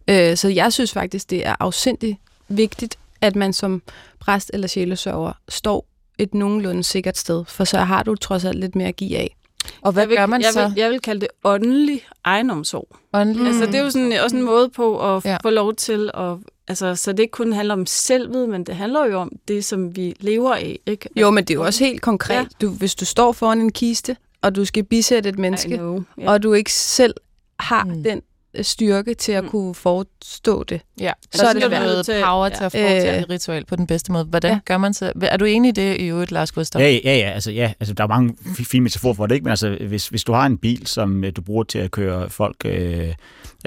[0.10, 3.82] Øh, så jeg synes faktisk, det er afsindigt vigtigt, at man som
[4.20, 5.86] præst eller sjælesørger står
[6.18, 9.36] et nogenlunde sikkert sted, for så har du trods alt lidt mere at give af.
[9.82, 10.68] Og hvad jeg vil, gør man jeg så?
[10.68, 12.88] Vil, jeg vil kalde det åndelig egenomsorg.
[13.14, 13.42] Åndelig?
[13.42, 13.48] Mm.
[13.48, 15.38] Altså, det er jo sådan, også en måde på at Ja.
[15.44, 16.38] få lov til at...
[16.68, 19.96] Altså, så det ikke kun handler om selvet, men det handler jo om det, som
[19.96, 20.80] vi lever af.
[20.86, 21.10] Ikke?
[21.16, 22.36] Jo, men det er jo også helt konkret.
[22.36, 22.46] Ja.
[22.62, 26.04] Du, hvis du står foran en kiste, og du skal bisætte et menneske, know.
[26.18, 26.32] Ja.
[26.32, 27.14] og du ikke selv
[27.60, 28.04] har Mm.
[28.04, 28.22] den
[28.62, 29.50] styrke til at Mm.
[29.50, 30.82] kunne forestå det.
[31.00, 31.82] Ja, Så så er det svært.
[31.82, 32.50] noget Til- power ja.
[32.56, 33.20] til at foretage Øh.
[33.22, 34.24] et ritual på den bedste måde.
[34.26, 34.60] Hvordan Ja.
[34.66, 35.12] gør man så?
[35.22, 36.82] Er du enig i det i øvrigt, Lars Gustav?
[36.82, 39.44] Ja, ja, ja, altså, ja, altså der er mange fi- fine metaforer for det, ikke?
[39.44, 42.30] men altså, hvis, hvis du har en bil, som øh, du bruger til at køre
[42.30, 43.14] folk øh,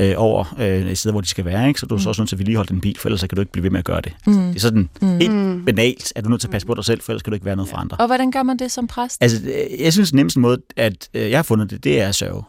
[0.00, 1.80] øh, over øh, et sted, hvor de skal være, ikke?
[1.80, 2.00] så er du mm.
[2.00, 3.70] så også nødt til at vedligeholde den bil, for ellers kan du ikke blive ved
[3.70, 4.12] med at gøre det.
[4.26, 4.32] Mm.
[4.34, 5.18] Det er sådan Mm.
[5.18, 5.64] helt Mm.
[5.64, 7.34] banalt, at du er nødt til at passe på dig selv, for ellers kan du
[7.34, 7.96] ikke være noget for andre.
[7.96, 9.22] Og hvordan gør man det som præst?
[9.22, 12.08] Altså, øh, jeg synes, den nemmeste måde, at øh, jeg har fundet det, det er
[12.08, 12.42] at sørge.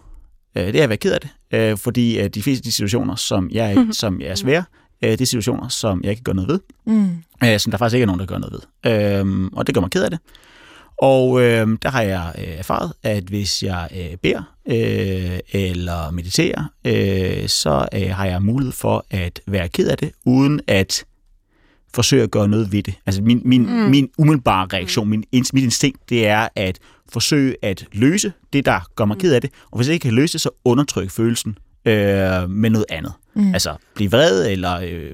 [0.56, 2.72] Øh, Det er at være ked af det, øh, fordi øh, de fleste af de
[2.72, 4.64] situationer, som jeg, i, som jeg er svære,
[5.04, 7.10] øh, det er situationer, som jeg ikke kan gøre noget ved, Mm.
[7.44, 8.92] øh, som der faktisk ikke er nogen, der gør noget ved.
[9.20, 10.20] Øhm, og det gør mig ked af det.
[11.02, 16.64] Og øh, der har jeg øh, erfaret, at hvis jeg øh, beder øh, eller mediterer,
[16.86, 21.06] øh, så øh, har jeg mulighed for at være ked af det, uden at
[21.94, 22.94] forsøge at gøre noget ved det.
[23.06, 23.70] Altså min, min, mm.
[23.72, 23.90] Mm.
[23.90, 26.80] min umiddelbare reaktion, min, ins- mit instinkt, det er at
[27.12, 29.50] forsøge at løse det, der gør mig ked af det.
[29.72, 33.14] Og hvis jeg ikke kan løse det, så undertrykke følelsen øh, med noget andet.
[33.36, 33.54] Mm.
[33.54, 35.12] Altså blive vred, eller øh,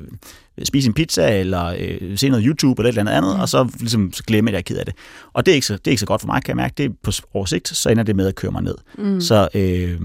[0.63, 3.41] spise en pizza, eller øh, se noget YouTube, eller et eller andet andet, Mm.
[3.41, 4.93] og så ligesom så glemme, at jeg er ked af det.
[5.33, 6.73] Og det er, ikke så, det er ikke så godt for mig, kan jeg mærke.
[6.77, 8.75] Det er på oversigt, så ender det med at køre mig ned.
[8.97, 9.21] Mm.
[9.21, 9.99] Så øh,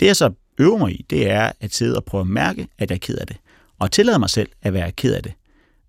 [0.00, 2.90] det, jeg så øver mig i, det er at sidde og prøve at mærke, at
[2.90, 3.36] jeg er ked af det.
[3.78, 5.32] Og tillade mig selv at være ked af det.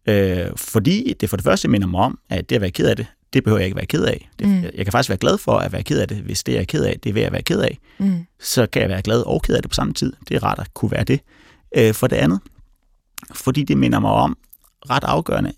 [0.08, 2.96] Øh, fordi det for det første minder mig om, at det at være ked af
[2.96, 4.30] det, det behøver jeg ikke være ked af.
[4.40, 4.64] Det, Mm.
[4.64, 6.66] Jeg kan faktisk være glad for at være ked af det, hvis det, jeg er
[6.66, 7.78] ked af, det er ved at være ked af.
[7.98, 8.26] Mm.
[8.40, 10.14] Så kan jeg være glad og ked af det på samme tid.
[10.30, 11.20] Det er rart at kunne være det.
[11.78, 12.40] Øh, for det andet,
[13.34, 14.38] fordi det minder mig om
[14.90, 15.54] ret afgørende,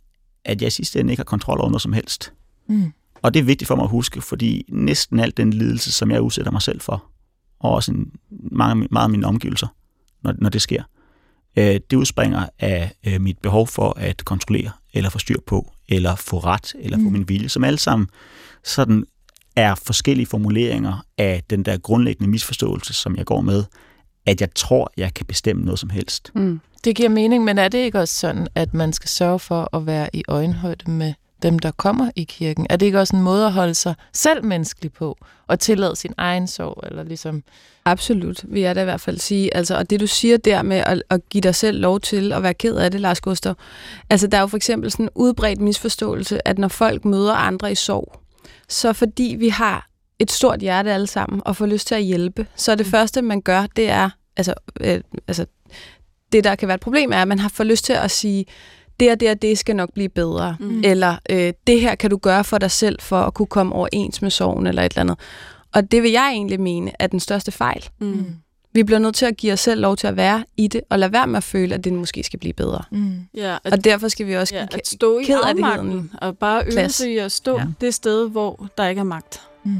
[0.45, 2.33] at jeg i sidste ende ikke har kontrol over noget som helst.
[2.69, 2.93] Mm.
[3.21, 6.21] Og det er vigtigt for mig at huske, fordi næsten al den lidelse, som jeg
[6.21, 7.03] udsætter mig selv for,
[7.59, 8.11] og også en,
[8.51, 9.67] mange, meget af mine omgivelser,
[10.23, 10.83] når, når det sker,
[11.55, 16.15] øh, det udspringer af øh, mit behov for at kontrollere, eller få styr på, eller
[16.15, 17.11] få ret, eller få Mm.
[17.11, 18.07] min vilje, som alle sammen
[18.63, 19.05] sådan
[19.55, 23.63] er forskellige formuleringer af den der grundlæggende misforståelse, som jeg går med,
[24.25, 26.31] at jeg tror, jeg kan bestemme noget som helst.
[26.35, 26.59] Mm.
[26.83, 29.85] Det giver mening, men er det ikke også sådan, at man skal sørge for at
[29.85, 31.13] være i øjenhøjde med
[31.45, 32.67] dem, der kommer i kirken?
[32.69, 36.13] Er det ikke også en måde at holde sig selv menneskelig på, og tillade sin
[36.17, 37.43] egen sorg, eller ligesom...
[37.85, 39.55] Absolut, vil jeg da i hvert fald sige.
[39.55, 42.43] Altså, og det du siger der med at, at give dig selv lov til at
[42.43, 43.55] være ked af det, Lars Gustav.
[44.09, 47.71] Altså, der er jo for eksempel sådan en udbredt misforståelse, at når folk møder andre
[47.71, 48.19] i sorg,
[48.69, 52.47] så fordi vi har et stort hjerte alle sammen, og får lyst til at hjælpe,
[52.55, 52.91] så er det Mm.
[52.91, 55.45] første, man gør, det er, altså, øh, altså,
[56.31, 58.45] det der kan være et problem, er, at man har fået lyst til at sige,
[58.99, 60.81] det og det og det skal nok blive bedre, mm.
[60.83, 64.21] eller øh, det her kan du gøre for dig selv for at kunne komme overens
[64.21, 65.19] med sorgen, eller et eller andet.
[65.73, 67.85] Og det vil jeg egentlig mene er den største fejl.
[67.99, 68.25] Mm.
[68.73, 70.99] Vi bliver nødt til at give os selv lov til at være i det, og
[70.99, 72.83] lade være med at føle, at det måske skal blive bedre.
[72.91, 73.19] Mm.
[73.33, 76.89] Ja, at, Og derfor skal vi også ja, at stå i afmagten, og bare øve
[76.89, 77.65] sig i at stå ja.
[77.81, 79.41] det sted, hvor der ikke er magt.
[79.63, 79.71] Mm.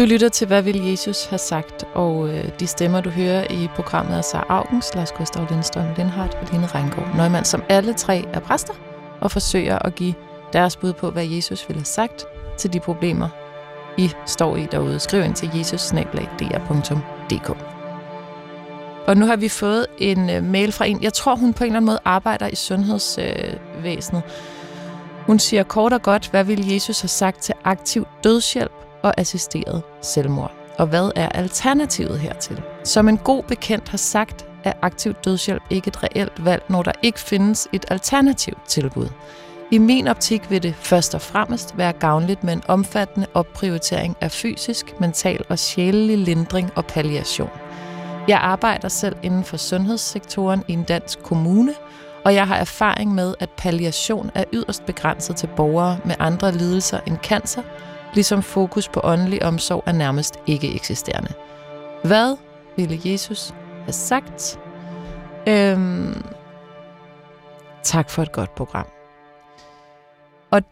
[0.00, 3.68] Du lytter til, hvad vil Jesus have sagt, og øh, de stemmer, du hører i
[3.74, 8.24] programmet er Sara Augens, Lars Gustav Lindstrøm Lindhardt og Line Reingård Nøgman, som alle tre
[8.32, 8.74] er præster
[9.20, 10.14] og forsøger at give
[10.52, 12.24] deres bud på, hvad Jesus ville have sagt
[12.58, 13.28] til de problemer,
[13.98, 15.00] I står i derude.
[15.00, 15.92] Skriv ind til jesus
[19.06, 21.68] Og nu har vi fået en øh, mail fra en, jeg tror hun på en
[21.68, 24.22] eller anden måde arbejder i sundhedsvæsenet.
[25.26, 29.82] Hun siger kort og godt, hvad ville Jesus have sagt til aktiv dødshjælp og assisteret
[30.02, 30.52] selvmord?
[30.78, 32.62] Og hvad er alternativet hertil?
[32.84, 36.92] Som en god bekendt har sagt, er aktiv dødshjælp ikke et reelt valg, når der
[37.02, 39.08] ikke findes et alternativt tilbud.
[39.70, 44.30] I min optik vil det først og fremmest være gavnligt med en omfattende opprioritering af
[44.30, 47.50] fysisk, mental og sjælelig lindring og palliation.
[48.28, 51.74] Jeg arbejder selv inden for sundhedssektoren i en dansk kommune,
[52.24, 57.00] og jeg har erfaring med, at palliation er yderst begrænset til borgere med andre lidelser
[57.06, 57.62] end cancer,
[58.14, 61.32] ligesom fokus på åndelig omsorg er nærmest ikke eksisterende.
[62.04, 62.36] Hvad
[62.76, 64.58] ville Jesus have sagt?
[65.48, 66.22] Øhm,
[67.82, 68.86] tak for et godt program.
[70.50, 70.62] Og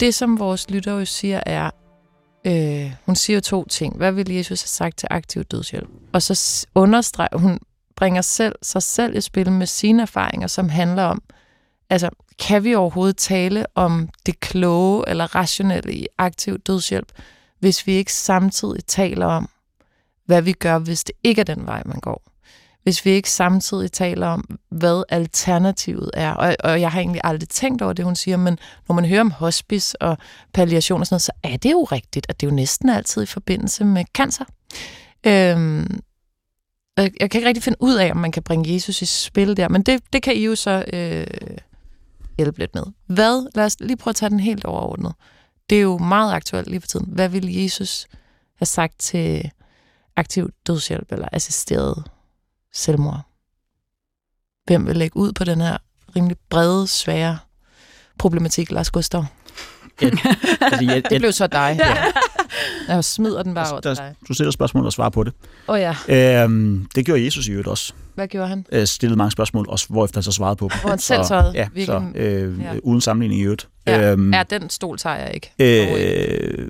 [0.00, 1.70] det, som vores lytter jo siger, er,
[2.44, 3.96] øh, hun siger to ting.
[3.96, 5.88] Hvad ville Jesus have sagt til aktiv dødshjælp?
[6.12, 7.58] Og så understreger hun,
[7.96, 11.22] bringer selv sig selv i spil med sine erfaringer, som handler om,
[11.90, 17.12] altså, kan vi overhovedet tale om det kloge eller rationelle i aktiv dødshjælp,
[17.60, 19.48] hvis vi ikke samtidig taler om,
[20.26, 22.22] hvad vi gør, hvis det ikke er den vej, man går?
[22.82, 26.32] Hvis vi ikke samtidig taler om, hvad alternativet er.
[26.32, 29.20] Og, og jeg har egentlig aldrig tænkt over det, hun siger, men når man hører
[29.20, 30.18] om hospice og
[30.54, 33.22] palliation og sådan noget, så er det jo rigtigt, at det er jo næsten altid
[33.22, 34.44] i forbindelse med cancer.
[35.26, 36.00] Øhm,
[36.96, 39.56] jeg jeg kan ikke rigtig finde ud af, om man kan bringe Jesus i spil
[39.56, 41.26] der, men det, det kan I jo så øh,
[42.38, 42.82] hjælpe lidt med.
[43.06, 43.50] Hvad?
[43.54, 45.12] Lad os lige prøve at tage den helt overordnet.
[45.70, 47.06] Det er jo meget aktuelt lige for tiden.
[47.12, 48.06] Hvad ville Jesus
[48.58, 49.50] have sagt til
[50.16, 52.04] aktiv dødshjælp eller assisteret
[52.72, 53.20] selvmord?
[54.64, 55.76] Hvem vil lægge ud på den her
[56.16, 57.38] rimelig brede, svære
[58.18, 59.24] problematik, Lars Gustav?
[60.60, 61.76] Altså, jeg, Det blev så dig.
[61.80, 62.04] Ja.
[62.88, 64.14] Jeg smider den bare der, over der, dig.
[64.28, 65.32] du stiller spørgsmål og svarer på det.
[65.68, 67.92] Åh oh, ja, Øhm, det gjorde Jesus i øvrigt også.
[68.14, 68.66] hvad gjorde han?
[68.72, 70.80] Øh, stillede mange spørgsmål, også hvorefter han så svarede på dem.
[70.80, 71.52] Hvor han selv svarede.
[71.54, 72.72] Ja, Hvilken- så, øh, ja.
[72.82, 73.68] uden sammenligning i øvrigt.
[73.86, 75.52] Ja, Øhm, ja, den stol tager jeg ikke.
[75.58, 76.68] øh,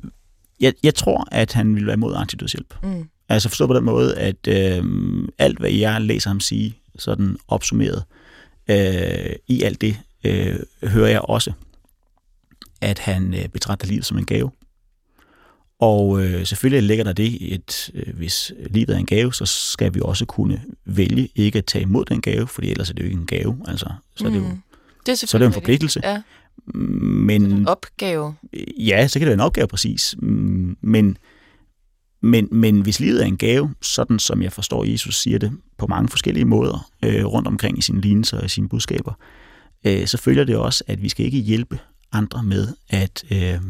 [0.61, 2.75] jeg, jeg tror, at han ville være imod antidødshjælp.
[2.83, 3.09] Mm.
[3.29, 4.85] Altså forstå på den måde, at øh,
[5.39, 8.05] alt, hvad jeg læser ham sige, sådan opsummeret,
[8.71, 11.53] øh, i alt det, øh, hører jeg også,
[12.81, 14.51] at han øh, betragter livet som en gave.
[15.81, 19.95] Og øh, selvfølgelig ligger der det, et, øh, hvis livet er en gave, så skal
[19.95, 23.07] vi også kunne vælge ikke at tage imod den gave, fordi ellers er det jo
[23.09, 23.59] ikke en gave.
[23.69, 24.63] Altså, så, er det jo, Mm.
[25.07, 26.01] Det er så er det jo en forpligtelse.
[26.05, 26.23] Ja,
[26.75, 28.35] Men, en opgave.
[28.79, 30.15] Ja, så kan det være en opgave præcis.
[30.19, 31.19] Mm, Men,
[32.23, 35.87] men, men hvis livet er en gave, sådan som jeg forstår, Jesus siger det på
[35.87, 39.13] mange forskellige måder øh, rundt omkring i sine lignelser og i sine budskaber,
[39.85, 41.79] øh, så følger det også, at vi skal ikke hjælpe
[42.13, 43.61] andre med at øh,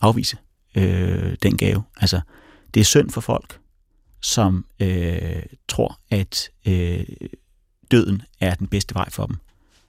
[0.00, 0.36] afvise
[0.74, 1.82] øh, den gave.
[1.96, 2.20] Altså,
[2.74, 3.58] det er synd for folk,
[4.20, 7.04] som øh, tror, at øh,
[7.90, 9.36] døden er den bedste vej for dem.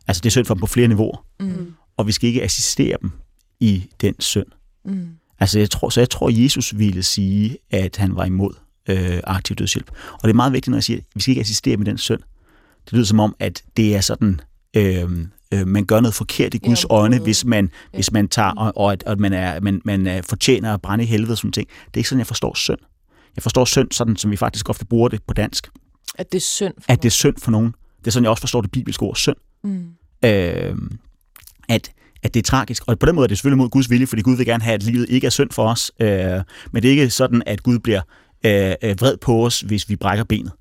[0.08, 1.74] Altså, det er synd for dem på flere niveauer, Mm.
[1.98, 3.12] og vi skal ikke assistere dem
[3.60, 4.48] i den synd.
[4.86, 5.10] Mm.
[5.39, 8.54] Altså, jeg tror, så jeg tror, Jesus ville sige, at han var imod
[8.89, 9.91] øh, aktiv dødshjælp.
[10.13, 11.98] Og det er meget vigtigt, når jeg siger, at vi skal ikke assistere med den
[11.98, 12.19] synd.
[12.86, 14.41] Det lyder som om, at det er sådan,
[14.74, 15.10] øh,
[15.53, 17.97] øh, man gør noget forkert i Ja, Guds en øjne, hvis man, Ja.
[17.97, 21.03] hvis man tager, og, og at, at man, er, man, man er fortjener at brænde
[21.03, 21.67] i helvede og sådan ting.
[21.67, 22.77] Det er ikke sådan, jeg forstår synd.
[23.35, 25.67] Jeg forstår synd, sådan som vi faktisk ofte bruger det på dansk.
[26.17, 27.73] At det er synd for At det er synd for nogen.
[27.99, 29.35] Det er sådan, jeg også forstår det bibelske ord synd.
[29.63, 29.85] Mm.
[30.25, 30.75] Øh,
[31.69, 31.91] at,
[32.23, 32.83] at det er tragisk.
[32.87, 34.73] Og på den måde er det selvfølgelig mod Guds vilje, fordi Gud vil gerne have,
[34.73, 35.91] at livet ikke er synd for os.
[35.99, 36.09] Øh,
[36.71, 38.01] men det er ikke sådan, at Gud bliver
[38.45, 40.51] øh, øh, vred på os, hvis vi brækker benet.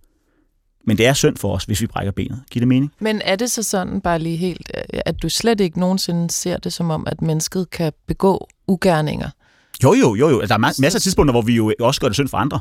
[0.87, 2.43] Men det er synd for os, hvis vi brækker benet.
[2.51, 2.93] Giver det mening?
[2.99, 4.71] Men er det så sådan bare lige helt,
[5.07, 9.29] at du slet ikke nogensinde ser det som om, at mennesket kan begå ugerninger?
[9.85, 10.41] Jo, jo, jo, jo.
[10.41, 12.61] Der er ma- masser af tidspunkter, hvor vi jo også gør det synd for andre.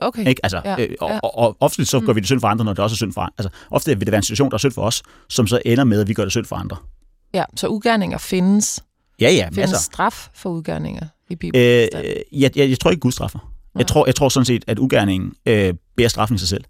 [0.00, 0.26] Okay.
[0.26, 0.40] Ikke?
[0.42, 1.18] Altså, Ja, ja, øh, og, ja.
[1.22, 3.12] og, og, ofte så gør vi det synd for andre, når det også er synd
[3.12, 3.32] for andre.
[3.38, 5.84] Altså, ofte vil det være en situation, der er synd for os, som så ender
[5.84, 6.76] med, at vi gør det synd for andre.
[7.34, 8.80] Ja, så ugerninger findes.
[9.20, 9.76] Ja, ja, Findes masser.
[9.78, 11.66] straf for ugerninger i Bibelen?
[11.66, 11.88] Øh,
[12.32, 13.52] jeg, jeg, jeg tror ikke, Gud straffer.
[13.78, 16.64] Jeg tror, jeg tror sådan set, at ugerningen øh, bærer straffen i sig selv.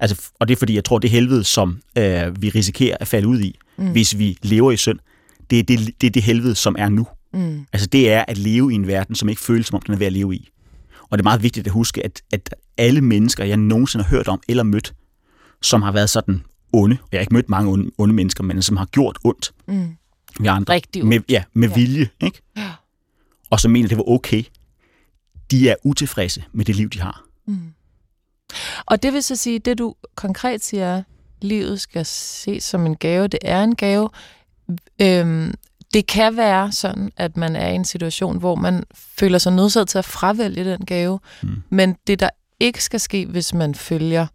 [0.00, 3.28] Altså, og det er fordi, jeg tror, det helvede, som øh, vi risikerer at falde
[3.28, 3.90] ud i, mm.
[3.92, 4.98] hvis vi lever i synd,
[5.50, 7.06] det er det, det er det helvede, som er nu.
[7.32, 7.66] Mm.
[7.72, 9.98] Altså det er at leve i en verden, som ikke føles som om, den er
[9.98, 10.48] ved at leve i.
[11.10, 14.28] Og det er meget vigtigt at huske, at, at alle mennesker, jeg nogensinde har hørt
[14.28, 14.94] om eller mødt,
[15.62, 18.76] som har været sådan onde, jeg har ikke mødt mange onde, onde mennesker, men som
[18.76, 19.88] har gjort ondt Mm.
[20.40, 20.74] ved andre.
[20.74, 21.30] Rigtig med, ondt.
[21.30, 21.74] ja, med Ja.
[21.74, 22.42] vilje, ikke?
[22.56, 22.70] Ja.
[23.50, 24.42] Og som mener, det var okay.
[25.50, 27.22] De er utilfredse med det liv, de har.
[27.46, 27.58] Mm.
[28.86, 31.02] Og det vil så sige, det du konkret siger, er,
[31.42, 33.28] livet skal ses som en gave.
[33.28, 34.08] Det er en gave.
[35.02, 35.54] Øhm,
[35.94, 39.88] det kan være sådan, at man er i en situation, hvor man føler sig nødsaget
[39.88, 41.20] til at fravælge den gave.
[41.42, 41.62] Mm.
[41.70, 44.26] Men det, der ikke skal ske, hvis man følger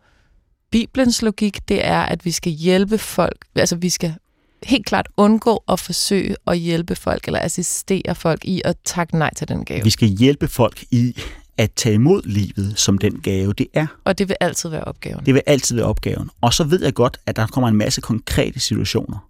[0.72, 3.46] Bibelens logik, det er, at vi skal hjælpe folk.
[3.56, 4.16] Altså, vi skal
[4.64, 9.34] helt klart undgå at forsøge at hjælpe folk, eller assistere folk i at takke nej
[9.34, 9.84] til den gave.
[9.84, 11.16] Vi skal hjælpe folk i
[11.58, 13.88] at tage imod livet som den gave, det er.
[14.04, 15.26] Og det vil altid være opgaven.
[15.26, 16.30] Det vil altid være opgaven.
[16.42, 19.30] Og så ved jeg godt, at der kommer en masse konkrete situationer,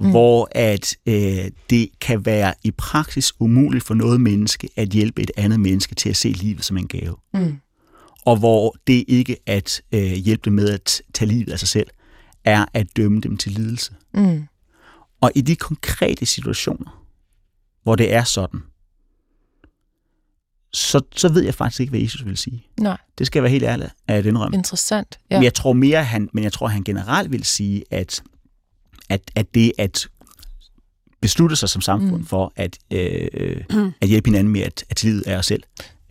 [0.00, 0.10] mm.
[0.10, 5.30] hvor at øh, det kan være i praksis umuligt for noget menneske at hjælpe et
[5.36, 7.16] andet menneske til at se livet som en gave.
[7.34, 7.58] Mm.
[8.24, 11.86] Og hvor det ikke at øh, hjælpe dem med at tage livet af sig selv,
[12.44, 13.92] er at dømme dem til lidelse.
[14.14, 14.42] Mm.
[15.20, 17.04] Og i de konkrete situationer,
[17.82, 18.60] hvor det er sådan,
[20.72, 22.66] så, så ved jeg faktisk ikke, hvad Jesus vil sige.
[22.80, 24.56] Nej, Det skal jeg være helt ærlig at indrømme.
[24.56, 25.18] interessant.
[25.30, 25.36] Ja.
[25.36, 28.22] Men jeg tror mere, han, men jeg tror, han generelt vil sige, at,
[29.08, 30.08] at, at det at
[31.20, 32.16] beslutte sig som samfund Mm.
[32.18, 32.26] mm.
[32.26, 33.64] for at, øh,
[34.00, 35.62] at hjælpe hinanden med at, at livet af os selv,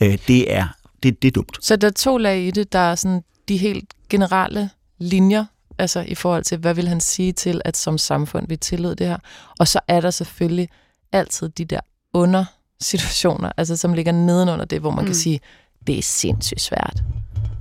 [0.04, 0.68] øh, det, er,
[1.04, 1.58] det, det er dumt.
[1.62, 2.74] Så der er to lag i det.
[2.74, 5.46] Der er sådan de helt generelle linjer,
[5.78, 9.08] altså i forhold til, hvad vil han sige til, at som samfund vi tillod det
[9.08, 9.18] her.
[9.60, 10.70] Og så er der selvfølgelig
[11.12, 11.80] altid de der
[12.14, 12.46] under
[12.82, 15.06] situationer, altså som ligger nedenunder det, hvor man mm.
[15.06, 15.40] kan sige,
[15.88, 17.04] det er sindssygt svært.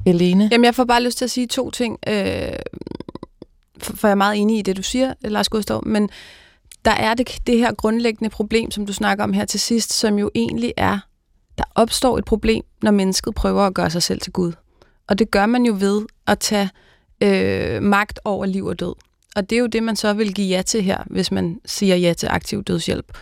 [0.07, 0.49] Helene?
[0.53, 2.53] Jamen, jeg får bare lyst til at sige to ting, øh,
[3.79, 6.11] for, for jeg er meget enig i det, du siger, Lars Gustav, men
[6.85, 10.19] der er det, det her grundlæggende problem, som du snakker om her til sidst, som
[10.19, 10.99] jo egentlig er,
[11.59, 14.53] der opstår et problem, når mennesket prøver at gøre sig selv til Gud.
[15.09, 16.71] Og det gør man jo ved at tage
[17.21, 18.95] øh, magt over liv og død.
[19.37, 21.97] Og det er jo det, man så vil give ja til her, hvis man siger
[21.97, 23.13] ja til aktiv dødshjælp.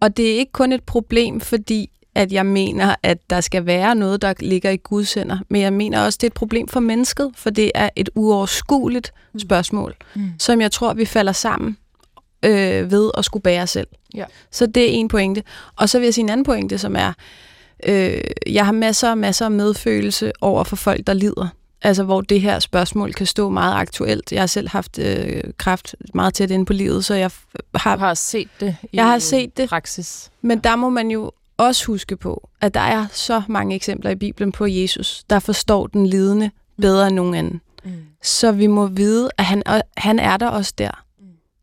[0.00, 3.94] Og det er ikke kun et problem, fordi at jeg mener, at der skal være
[3.94, 5.38] noget, der ligger i Guds hænder.
[5.48, 9.12] Men jeg mener også, det er et problem for mennesket, for det er et uoverskueligt
[9.38, 10.30] spørgsmål, Mm.
[10.38, 11.76] som jeg tror, vi falder sammen
[12.44, 13.86] øh, ved at skulle bære selv.
[14.14, 14.24] Ja.
[14.50, 15.42] Så det er en pointe.
[15.76, 17.12] Og så vil jeg sige en anden pointe, som er,
[17.86, 21.48] øh, jeg har masser og masser af medfølelse over for folk, der lider.
[21.82, 24.32] Altså, hvor det her spørgsmål kan stå meget aktuelt.
[24.32, 27.30] Jeg har selv haft øh, kræft meget tæt inde på livet, så jeg
[27.74, 29.68] har har set det i Jeg har set det.
[29.68, 30.30] praksis.
[30.42, 34.14] men der må man jo også huske på, at der er så mange eksempler i
[34.14, 37.60] Bibelen på Jesus, der forstår den lidende bedre end nogen anden.
[37.84, 37.92] Mm.
[38.22, 39.62] Så vi må vide, at han,
[39.96, 41.04] han er der også der.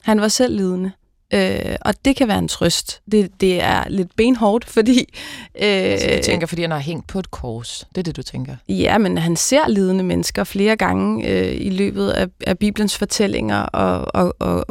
[0.04, 0.92] Han var selv lidende.
[1.34, 3.02] Øh, og det kan være en trøst.
[3.12, 5.14] Det, det er lidt benhårdt, fordi...
[5.62, 7.88] Øh, Så du tænker, fordi han har hængt på et kors.
[7.90, 8.56] Det er det, du tænker.
[8.70, 13.62] Ja, men han ser lidende mennesker flere gange øh, i løbet af, af Bibelens fortællinger
[13.62, 14.66] og, og, og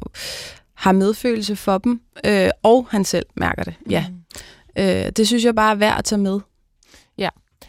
[0.74, 3.74] har medfølelse for dem, øh, og han selv mærker det.
[3.90, 4.04] Ja.
[4.08, 4.82] Mm.
[4.82, 6.40] Øh, det synes jeg bare er værd at tage med.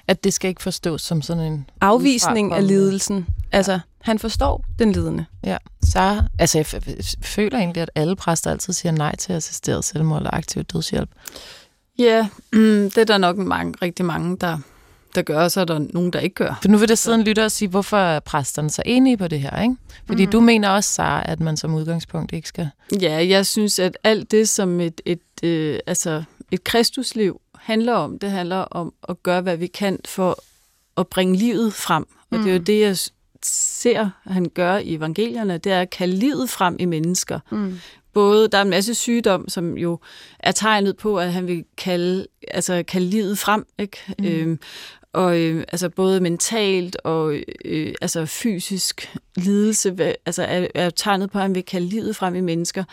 [0.07, 3.27] At det skal ikke forstås som sådan en Afvisning af lidelsen.
[3.51, 5.25] Altså, han forstår den lidende.
[5.43, 6.65] Ja, så altså jeg
[7.21, 11.09] føler egentlig, at alle præster altid siger nej til assisteret selvmord eller aktiv dødshjælp.
[11.99, 14.57] Ja, mm, det er der nok mange, rigtig mange, der,
[15.15, 16.59] der gør, og så er der nogen, der ikke gør.
[16.61, 19.27] For nu vil der sidde en lytter og sige, hvorfor er præsterne så enige på
[19.27, 19.75] det her, ikke?
[20.07, 20.31] Fordi mm.
[20.31, 22.69] du mener også, Sara, at man som udgangspunkt ikke skal...
[23.01, 28.19] Ja, jeg synes, at alt det, som et, et, øh, altså et kristusliv handler om,
[28.19, 30.37] det handler om at gøre, hvad vi kan for
[30.97, 32.05] at bringe livet frem.
[32.31, 32.97] Og det er jo det, jeg
[33.45, 37.39] ser, han gør i evangelierne, det er at kalde livet frem i mennesker.
[37.51, 37.79] Mm.
[38.13, 39.99] Både, der er en masse sygdom, som jo
[40.39, 43.97] er tegnet på, at han vil kalde, altså kalde livet frem, ikke?
[44.19, 44.25] Mm.
[44.25, 44.59] Øhm,
[45.13, 51.31] og øh, altså både mentalt og øh, altså fysisk lidelse hvad- altså er, er tegnet
[51.31, 52.83] på, at han vil kalde livet frem i mennesker.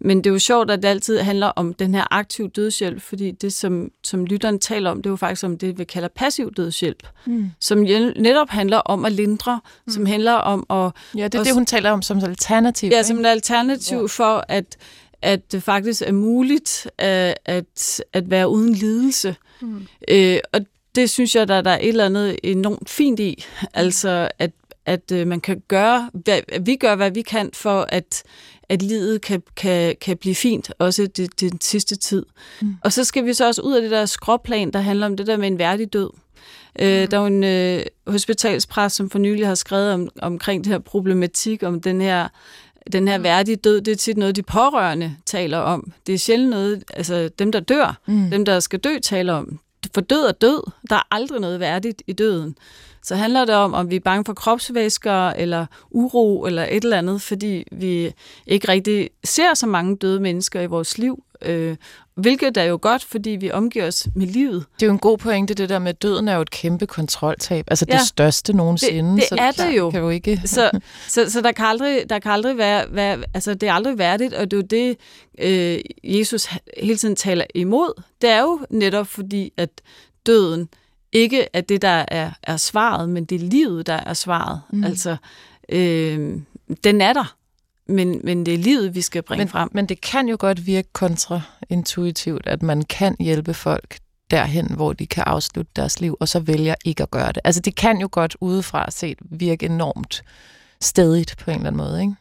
[0.00, 3.30] Men det er jo sjovt, at det altid handler om den her aktiv dødshjælp, fordi
[3.30, 6.52] det, som, som lytteren taler om, det er jo faktisk om det, vi kalder passiv
[6.54, 7.50] dødshjælp, Mm.
[7.60, 7.78] som
[8.16, 9.92] netop handler om at lindre, mm.
[9.92, 12.90] som handler om at Ja, det er Og det, hun taler om som alternativ.
[12.90, 13.06] Ja, ikke?
[13.08, 14.06] som et alternativ ja.
[14.06, 14.76] for, at,
[15.22, 19.36] at det faktisk er muligt at, at, at være uden lidelse.
[19.60, 19.86] Mm.
[20.08, 20.60] Øh, og
[20.94, 23.44] det synes jeg, der, der er et eller andet enormt fint i.
[23.74, 24.50] Altså, at,
[24.86, 28.22] at øh, man kan gøre, hvad, vi gør, hvad vi kan for, at,
[28.68, 32.26] at livet kan, kan, kan blive fint, også det, det den sidste tid.
[32.62, 32.76] Mm.
[32.84, 35.26] Og så skal vi så også ud af det der skråplan, der handler om det
[35.26, 36.10] der med en værdig død.
[36.78, 40.72] Øh, der er jo en øh, hospitalspræst, som for nylig har skrevet om, omkring det
[40.72, 42.28] her problematik, om den her
[42.92, 45.92] den her værdige død, det er tit noget, de pårørende taler om.
[46.06, 48.30] Det er sjældent noget, altså dem, der dør, mm.
[48.30, 49.58] dem, der skal dø, taler om.
[49.94, 50.70] For død er død.
[50.90, 52.56] Der er aldrig noget værdigt i døden.
[53.02, 56.98] Så handler det om, om vi er bange for kropsvæsker, eller uro, eller et eller
[56.98, 58.12] andet, fordi vi
[58.46, 61.24] ikke rigtig ser så mange døde mennesker i vores liv.
[61.42, 61.76] Øh,
[62.14, 64.64] hvilket er jo godt, fordi vi omgiver os med livet.
[64.74, 66.86] Det er jo en god pointe, det der med, at døden er jo et kæmpe
[66.86, 67.64] kontroltab.
[67.68, 69.20] Altså ja, det største nogensinde.
[69.20, 69.90] Det, det er så det jo.
[69.90, 70.40] Kan jo ikke...
[70.44, 70.70] så
[71.08, 73.22] så, så der, kan aldrig, der kan aldrig være, være...
[73.34, 74.96] Altså det er aldrig værdigt, og det er jo det,
[75.38, 78.02] øh, Jesus hele tiden taler imod.
[78.22, 79.70] Det er jo netop fordi, at
[80.26, 80.68] døden
[81.12, 84.60] ikke er det, der er, er svaret, men det er livet, der er svaret.
[84.72, 84.84] Mm.
[84.84, 85.16] Altså,
[85.68, 86.40] øh,
[86.84, 87.36] den er der,
[87.88, 89.68] men, men det er livet, vi skal bringe men, frem.
[89.72, 93.98] Men det kan jo godt virke kontraintuitivt, at man kan hjælpe folk
[94.30, 97.38] derhen, hvor de kan afslutte deres liv, og så vælger ikke at gøre det.
[97.44, 100.22] Altså det kan jo godt udefra set virke enormt
[100.80, 102.14] stedigt på en eller anden måde, ikke?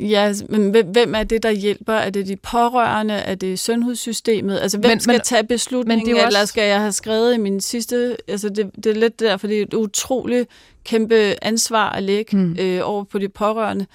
[0.00, 1.92] Ja, men hvem er det, der hjælper?
[1.92, 3.14] Er det de pårørende?
[3.14, 4.58] Er det sundhedssystemet?
[4.58, 6.06] Altså, hvem men, skal men, tage beslutningen?
[6.06, 6.36] Men det også...
[6.36, 8.16] Eller skal jeg have skrevet i min sidste...
[8.28, 10.48] Altså, det, det er lidt der, fordi det er et utroligt
[10.84, 12.56] kæmpe ansvar at lægge hmm.
[12.60, 13.86] øh, over på de pårørende.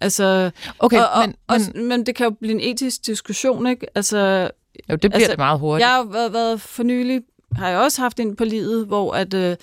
[0.00, 3.86] Altså, okay, og, men, og, men, men det kan jo blive en etisk diskussion, ikke?
[3.94, 4.50] Altså,
[4.90, 5.86] jo, det bliver altså, det meget hurtigt.
[5.86, 9.34] Jeg har været, været for nylig har jeg også haft en på livet, hvor at,
[9.34, 9.56] øh,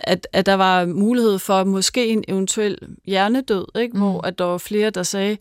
[0.00, 3.94] at, at der var mulighed for måske en eventuel hjernedød, ikke?
[3.94, 4.00] Mm.
[4.00, 5.36] hvor at der var flere, der sagde,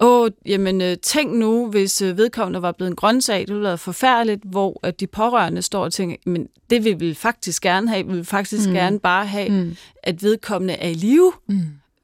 [0.00, 3.78] åh, jamen øh, tænk nu, hvis øh, vedkommende var blevet en grøntsag, det ville være
[3.78, 8.06] forfærdeligt, hvor at de pårørende står og tænker, men det vil vi faktisk gerne have,
[8.06, 8.74] vi vil faktisk mm.
[8.74, 9.76] gerne bare have, mm.
[10.02, 11.32] at vedkommende er i live.
[11.48, 11.60] Mm.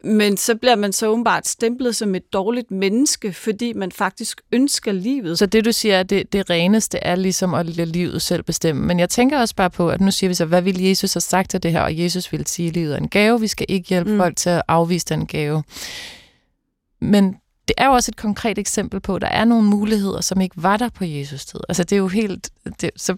[0.06, 4.92] Men så bliver man så åbenbart stemplet som et dårligt menneske, fordi man faktisk ønsker
[4.92, 5.38] livet.
[5.38, 8.86] Så det, du siger, det, det reneste er ligesom at lade livet selv bestemme.
[8.86, 11.20] Men jeg tænker også bare på, at nu siger vi så, hvad vil Jesus have
[11.20, 11.80] sagt til det her?
[11.80, 13.40] Og Jesus vil sige, at livet er en gave.
[13.40, 14.18] Vi skal ikke hjælpe mm.
[14.18, 15.62] folk til at afvise den gave.
[17.00, 17.36] Men
[17.68, 20.62] det er jo også et konkret eksempel på, at der er nogle muligheder, som ikke
[20.62, 21.60] var der på Jesus tid.
[21.68, 22.50] Altså det er jo helt...
[22.80, 23.16] Det, så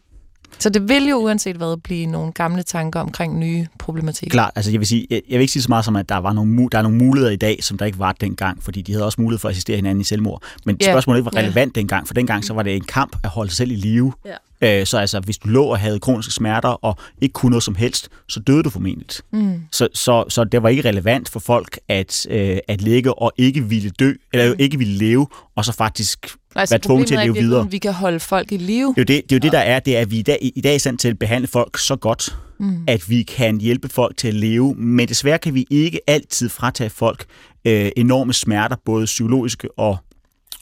[0.59, 4.33] så det vil jo uanset hvad blive nogle gamle tanker omkring nye problematikker.
[4.33, 6.17] Klart, altså jeg vil, sige, jeg, jeg vil ikke sige så meget som, at der,
[6.17, 8.93] var nogle, der er nogle muligheder i dag, som der ikke var dengang, fordi de
[8.93, 10.43] havde også mulighed for at assistere hinanden i selvmord.
[10.65, 10.93] Men yeah.
[10.93, 11.75] spørgsmålet ikke var relevant yeah.
[11.75, 14.13] dengang, for dengang så var det en kamp at holde sig selv i live.
[14.27, 14.81] Yeah.
[14.81, 17.75] Øh, så altså, hvis du lå og havde kroniske smerter og ikke kunne noget som
[17.75, 19.07] helst, så døde du formentlig.
[19.33, 19.61] Mm.
[19.73, 23.65] Så, så, så det var ikke relevant for folk at, øh, at ligge og ikke
[23.65, 24.57] ville dø, eller mm.
[24.59, 27.71] ikke ville leve, og så faktisk altså, være tvunget til at leve er, videre.
[27.71, 28.95] vi kan holde folk i live.
[28.97, 30.23] Det er jo det, det, er jo det der er, det er, at vi i
[30.23, 32.85] dag, i dag er i stand til at behandle folk så godt, mm.
[32.87, 36.91] at vi kan hjælpe folk til at leve, men desværre kan vi ikke altid fratage
[36.91, 37.25] folk
[37.65, 39.97] øh, enorme smerter, både psykologiske og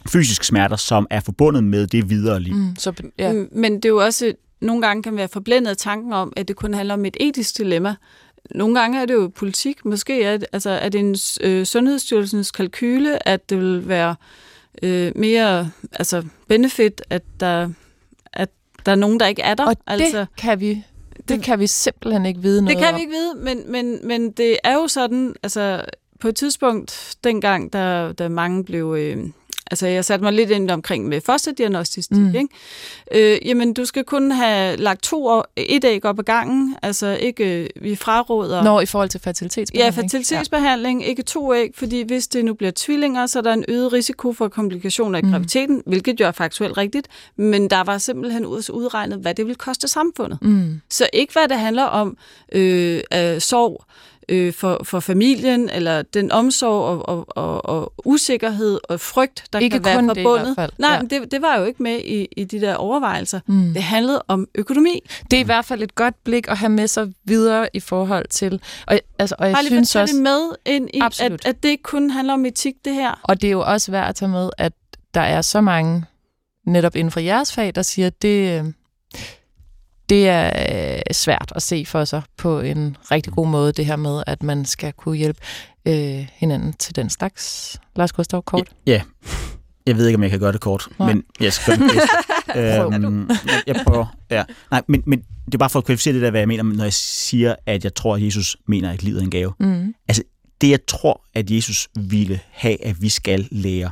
[0.08, 2.54] fysiske smerter, som er forbundet med det videre liv.
[2.54, 3.32] Mm, så, ja.
[3.32, 6.48] Mm, men det er jo også, nogle gange kan være forblændet af tanken om, at
[6.48, 7.94] det kun handler om et etisk dilemma.
[8.54, 9.84] Nogle gange er det jo politik.
[9.84, 14.14] Måske er det, altså, er det en øh, sundhedsstyrelsens kalkyle, at det vil være
[14.82, 17.70] øh, mere altså, benefit, at der,
[18.32, 18.48] at
[18.86, 19.66] der er nogen, der ikke er der.
[19.66, 20.84] Og altså, det kan vi
[21.28, 24.30] det kan vi simpelthen ikke vide noget Det kan vi ikke vide, men, men, men
[24.30, 25.84] det er jo sådan, altså
[26.20, 29.26] på et tidspunkt, dengang, der, der mange blev øh,
[29.70, 32.34] Altså, jeg satte mig lidt ind omkring med fosterdiagnostisk mm.
[32.34, 32.48] ikke?
[33.12, 37.06] Øh, jamen, du skal kun have lagt to år, et æg op ad gangen, altså
[37.20, 38.62] ikke, vi fraråder...
[38.62, 39.96] Når i forhold til fertilitetsbehandling?
[39.96, 41.08] Ja, fertilitetsbehandling, ja.
[41.08, 44.32] ikke to æg, fordi hvis det nu bliver tvillinger, så er der en øget risiko
[44.32, 45.30] for komplikationer i mm.
[45.30, 49.88] graviditeten, hvilket jo er faktuelt rigtigt, men der var simpelthen udregnet, hvad det vil koste
[49.88, 50.38] samfundet.
[50.42, 50.80] Mm.
[50.90, 52.16] Så ikke hvad det handler om
[52.52, 53.84] øh, øh, sorg,
[54.28, 59.58] øh, for, for familien, eller den omsorg og, og, og, og usikkerhed og frygt, der
[59.58, 60.46] ikke kan være kun forbundet.
[60.46, 60.72] Det i hvert fald.
[60.78, 61.18] Nej, ja.
[61.18, 63.40] det, det var jo ikke med i, i de der overvejelser.
[63.46, 63.74] Mm.
[63.74, 65.00] Det handlede om økonomi.
[65.30, 68.26] Det er i hvert fald et godt blik at have med sig videre i forhold
[68.30, 68.60] til...
[68.86, 71.68] Og, altså, og jeg Bare synes lige også, det med ind i, at, at det
[71.68, 73.20] ikke kun handler om etik, det her.
[73.22, 74.72] Og det er jo også værd at tage med, at
[75.14, 76.04] der er så mange
[76.66, 78.72] netop inden for jeres fag, der siger, at det, øh,
[80.08, 80.52] det er
[80.96, 84.42] øh, svært at se for sig på en rigtig god måde, det her med, at
[84.42, 85.40] man skal kunne hjælpe
[85.88, 87.76] øh, hinanden til den slags.
[87.96, 88.68] Lars Gustav, kort?
[88.86, 89.02] Ja.
[89.86, 91.12] Jeg ved ikke, om jeg kan gøre det kort, Nej.
[91.12, 94.16] men jeg skal gøre det øhm, jeg, jeg prøver.
[94.30, 94.44] Ja.
[94.70, 96.84] Nej, men, men det er bare for at kvalificere det der, hvad jeg mener, når
[96.84, 99.52] jeg siger, at jeg tror, at Jesus mener, at livet er en gave.
[99.60, 99.94] Mm.
[100.08, 100.22] Altså,
[100.60, 103.90] det jeg tror, at Jesus ville have, at vi skal lære,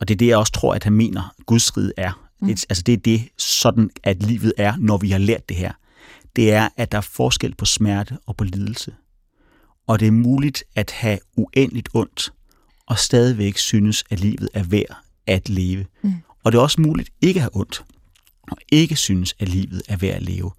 [0.00, 2.48] og det er det, jeg også tror, at han mener, Guds rige er, Mm.
[2.48, 5.72] Det, altså det er det, sådan at livet er, når vi har lært det her.
[6.36, 8.94] Det er, at der er forskel på smerte og på lidelse.
[9.86, 12.32] Og det er muligt at have uendeligt ondt,
[12.86, 14.96] og stadigvæk synes, at livet er værd
[15.26, 15.86] at leve.
[16.02, 16.14] Mm.
[16.44, 17.84] Og det er også muligt ikke at have ondt,
[18.50, 20.50] og ikke synes, at livet er værd at leve.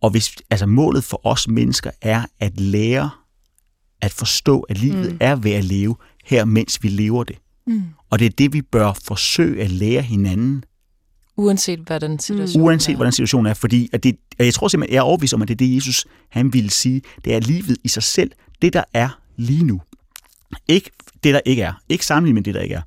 [0.00, 3.10] Og hvis, altså målet for os mennesker er at lære
[4.00, 5.18] at forstå, at livet mm.
[5.20, 7.36] er ved at leve her, mens vi lever det.
[7.66, 7.82] Mm.
[8.10, 10.64] Og det er det, vi bør forsøge at lære hinanden,
[11.40, 12.96] Uanset hvad den situation uanset er.
[12.96, 13.54] hvordan situationen er.
[13.54, 15.74] Fordi at det, og jeg tror simpelthen, jeg er overbevist om, at det er det,
[15.76, 17.02] Jesus han ville sige.
[17.24, 18.30] Det er livet i sig selv.
[18.62, 19.80] Det, der er lige nu.
[20.68, 20.90] Ikke
[21.24, 21.72] det, der ikke er.
[21.88, 22.82] Ikke sammenlignet med det, der ikke er.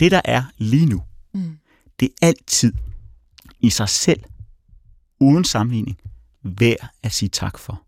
[0.00, 1.02] Det, der er lige nu.
[1.34, 1.56] Mm.
[2.00, 2.72] Det er altid
[3.60, 4.20] i sig selv,
[5.20, 5.98] uden sammenligning,
[6.42, 7.82] værd at sige tak for.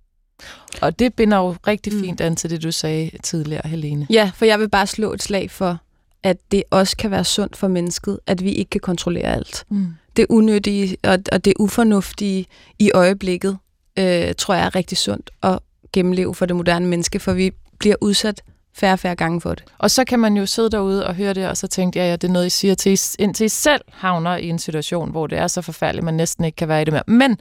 [0.83, 2.01] Og det binder jo rigtig Mm.
[2.01, 4.07] fint an til det, du sagde tidligere, Helene.
[4.11, 5.79] Ja, for jeg vil bare slå et slag for,
[6.23, 9.65] at det også kan være sundt for mennesket, at vi ikke kan kontrollere alt.
[9.69, 9.87] Mm.
[10.17, 12.47] Det unødige og, og det ufornuftige
[12.79, 13.59] i øjeblikket,
[13.99, 15.59] øh, tror jeg er rigtig sundt at
[15.93, 18.43] gennemleve for det moderne menneske, for vi bliver udsat
[18.75, 19.65] færre og færre gange for det.
[19.79, 22.13] Og så kan man jo sidde derude og høre det, og så tænke, ja, ja,
[22.13, 25.39] det er noget, I siger til, indtil I selv havner i en situation, hvor det
[25.39, 27.03] er så forfærdeligt, man næsten ikke kan være i det mere.
[27.07, 27.39] Men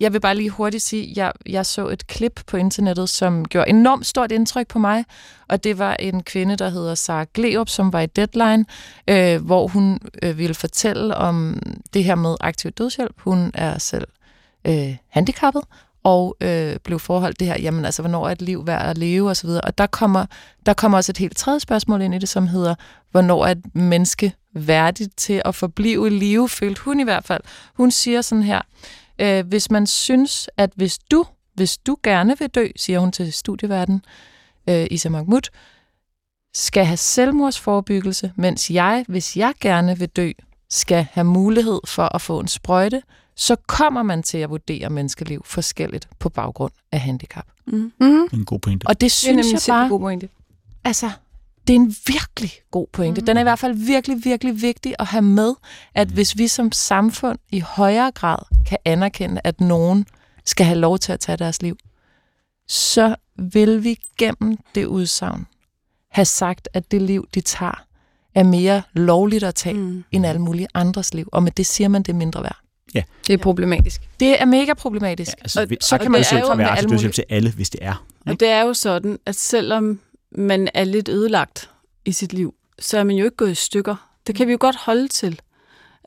[0.00, 3.44] jeg vil bare lige hurtigt sige, at jeg, jeg så et klip på internettet, som
[3.44, 5.04] gjorde enormt stort indtryk på mig,
[5.48, 8.64] og det var en kvinde, der hedder Sara Gleup, som var i Deadline,
[9.08, 11.58] øh, hvor hun øh, ville fortælle om
[11.94, 13.14] det her med aktiv dødshjælp.
[13.18, 14.08] Hun er selv
[14.64, 15.62] øh, handicappet,
[16.02, 19.28] og øh, blev forholdt det her, jamen altså, hvornår er et liv værd at leve,
[19.28, 19.60] og så videre.
[19.60, 20.26] Og der kommer,
[20.66, 22.74] der kommer også et helt tredje spørgsmål ind i det, som hedder,
[23.10, 27.40] hvornår er et menneske værdigt til at forblive i live, følte hun i hvert fald.
[27.74, 28.60] Hun siger sådan her,
[29.18, 31.24] øh, hvis man synes, at hvis du,
[31.54, 34.04] hvis du gerne vil dø, siger hun til studieverden,
[34.68, 35.50] øh, Isa Mahmoud,
[36.54, 40.30] skal have selvmordsforbyggelse, mens jeg, hvis jeg gerne vil dø,
[40.70, 43.02] skal have mulighed for at få en sprøjte,
[43.36, 47.44] så kommer man til at vurdere menneskeliv forskelligt på baggrund af handicap.
[47.66, 47.92] Mm.
[48.00, 48.86] Det er en god pointe.
[48.86, 49.88] Og det Det er synes nemlig jeg bare...
[49.88, 50.28] god pointe.
[50.84, 51.10] altså,
[51.66, 53.20] det er en virkelig god pointe.
[53.20, 55.54] Den er i hvert fald virkelig, virkelig vigtig at have med,
[55.94, 60.06] at hvis vi som samfund i højere grad kan anerkende, at nogen
[60.44, 61.76] skal have lov til at tage deres liv,
[62.68, 63.14] så
[63.52, 65.46] vil vi gennem det udsagn
[66.10, 67.84] have sagt, at det liv, de tager,
[68.34, 70.04] er mere lovligt at tage Mm.
[70.12, 71.28] end alle mulige andres liv.
[71.32, 72.58] Og med det siger man, det er mindre værd.
[73.26, 74.02] Det er problematisk.
[74.20, 75.30] Det er mega problematisk.
[75.38, 77.70] Ja, altså, Og- så kan man jo skal med være alle mulige- til alle, hvis
[77.70, 78.04] det er.
[78.26, 80.00] Og det er jo sådan, at selvom
[80.32, 81.70] man er lidt ødelagt
[82.04, 84.10] i sit liv, så er man jo ikke gået i stykker.
[84.26, 85.40] Det kan vi jo godt holde til.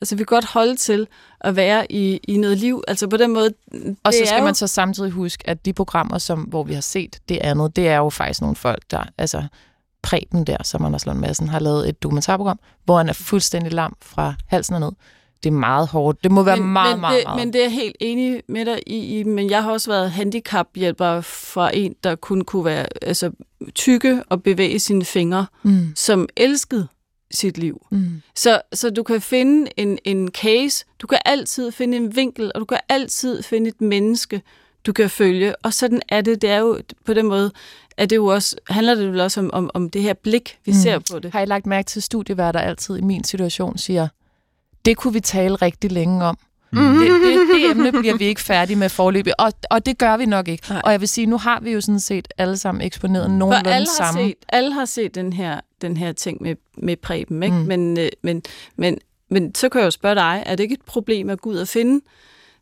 [0.01, 1.07] Altså, vi kan godt holde til
[1.41, 2.83] at være i, i noget liv.
[2.87, 3.53] Altså, på den måde...
[4.03, 6.81] Og så skal jo- man så samtidig huske, at de programmer, som, hvor vi har
[6.81, 9.03] set det andet, det er jo faktisk nogle folk, der...
[9.17, 9.43] Altså,
[10.01, 13.95] Preben der, som Anders Lund Madsen har lavet et dokumentarprogram, hvor han er fuldstændig lam
[14.01, 14.91] fra halsen og ned.
[15.43, 16.23] Det er meget hårdt.
[16.23, 17.39] Det må være men, meget, men meget, det, meget.
[17.39, 20.11] Men det er jeg helt enig med dig i, i, men jeg har også været
[20.11, 23.31] handicaphjælper fra en, der kun kunne være altså,
[23.75, 26.87] tykke og bevæge sine fingre, mm, som elskede
[27.31, 27.85] sit liv.
[27.91, 28.21] mm.
[28.35, 32.59] Så, så du kan finde en, en case, du kan altid finde en vinkel, og
[32.59, 34.41] du kan altid finde et menneske,
[34.85, 35.55] du kan følge.
[35.55, 36.41] Og sådan er det.
[36.41, 37.51] Det er jo på den måde,
[37.97, 40.71] at det jo også, handler det vel også om, om, om det her blik, vi
[40.71, 40.75] Mm.
[40.77, 40.81] mm.
[40.81, 41.31] ser på det.
[41.33, 44.07] Har I lagt mærke til studieværter altid i min situation siger,
[44.85, 46.37] det kunne vi tale rigtig længe om.
[46.71, 46.97] Mm.
[46.97, 50.25] Det, det, det emne bliver vi ikke færdige med forløbig, og, og det gør vi
[50.25, 50.69] nok ikke.
[50.69, 50.81] Nej.
[50.83, 53.87] Og jeg vil sige, nu har vi jo sådan set alle sammen eksponeret nogenlunde alle
[53.99, 54.21] har, samme.
[54.21, 57.55] set, alle har set den her, den her ting med, med Preben, ikke?
[57.55, 57.61] Mm.
[57.61, 57.67] Mm.
[57.67, 58.43] Men, øh, men,
[58.75, 58.97] men,
[59.29, 61.55] men så kan jeg jo spørge dig, er det ikke et problem at gå ud
[61.55, 62.05] og finde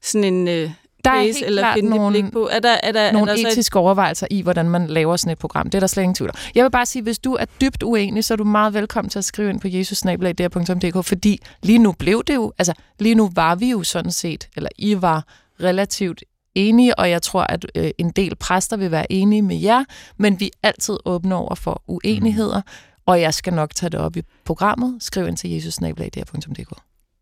[0.01, 0.71] sådan en øh,
[1.05, 2.49] Der er helt eller klart finde nogle, blik på?
[2.51, 5.15] Er der, er der, nogle er der så et- etiske overvejelser i, hvordan man laver
[5.15, 5.65] sådan et program.
[5.69, 6.35] Det er der slet ingen tvivl om.
[6.55, 9.19] Jeg vil bare sige, hvis du er dybt uenig, så er du meget velkommen til
[9.19, 13.55] at skrive ind på jesusnabelag.dk, fordi lige nu blev det jo, altså lige nu var
[13.55, 15.23] vi jo sådan set, eller I var
[15.63, 16.23] relativt
[16.55, 19.83] enige, og jeg tror, at øh, en del præster vil være enige med jer,
[20.17, 22.61] men vi er altid åbne over for uenigheder,
[23.05, 24.97] og jeg skal nok tage det op i programmet.
[24.99, 26.71] Skriv ind til jesusnabelag.dk.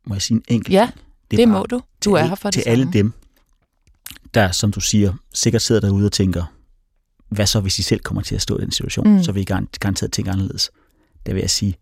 [0.07, 0.89] Må jeg sige en enkelt Ja,
[1.31, 1.75] det, det bare må du.
[1.77, 2.93] Du til er alle- her for Til det alle samme.
[2.93, 3.13] dem,
[4.33, 6.43] der, som du siger, sikkert sidder derude og tænker,
[7.29, 9.07] hvad så, hvis I selv kommer til at stå i den situation?
[9.07, 9.13] Mm.
[9.13, 9.23] Mm.
[9.23, 10.71] Så vil I gar- garanteret tænke anderledes.
[11.25, 11.75] Der vil jeg sige,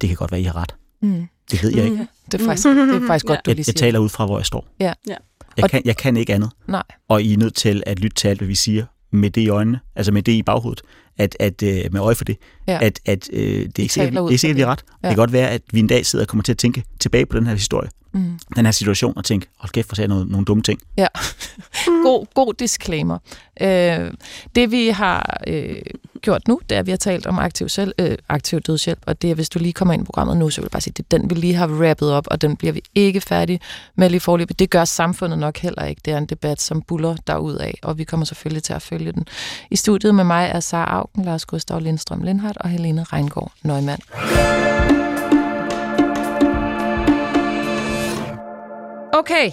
[0.00, 0.74] det kan godt være, I har ret.
[1.02, 1.26] Mm.
[1.50, 1.96] Det ved jeg ikke.
[1.96, 2.06] Mm.
[2.32, 3.78] Det er faktisk, det er faktisk godt, du Jeg, lige jeg siger.
[3.78, 4.66] taler ud fra, hvor jeg står.
[4.80, 4.92] Ja.
[5.08, 5.16] Ja.
[5.56, 6.50] Jeg kan, jeg kan ikke andet.
[6.68, 6.82] Nej.
[7.08, 9.48] Og I er nødt til at lytte til alt, hvad vi siger, med det i
[9.48, 10.82] øjnene, altså med det i baghovedet,
[11.16, 12.36] at, at øh, med øje for det,
[12.66, 12.78] Ja.
[12.82, 14.84] at, at øh, det er ikke sikkert, det er sikkert, vi er ret.
[15.02, 15.08] Ja.
[15.08, 17.26] Det kan godt være, at vi en dag sidder og kommer til at tænke tilbage
[17.26, 18.38] på den her historie, Mm.
[18.56, 20.80] den her situation, og tænke, hold kæft, for sagde noget, nogle dumme ting.
[20.96, 21.06] Ja,
[22.06, 23.18] god, god disclaimer.
[23.60, 24.10] Øh,
[24.54, 25.76] det vi har øh,
[26.22, 29.22] gjort nu, det er, at vi har talt om aktiv, selv, øh, aktiv dødshjælp, og
[29.22, 30.94] det er, hvis du lige kommer ind i programmet nu, så vil jeg bare sige,
[30.96, 33.60] det er den, vi lige har rappet op, og den bliver vi ikke færdige
[33.96, 34.58] med lige forløbet.
[34.58, 36.00] Det gør samfundet nok heller ikke.
[36.04, 39.12] Det er en debat, som buller derud af, og vi kommer selvfølgelig til at følge
[39.12, 39.24] den.
[39.70, 43.98] I studiet med mig er Sara Augen, Lars Gustav Lindstrøm Lindhardt og Helene Reingård Nøgman.
[49.12, 49.50] Okay,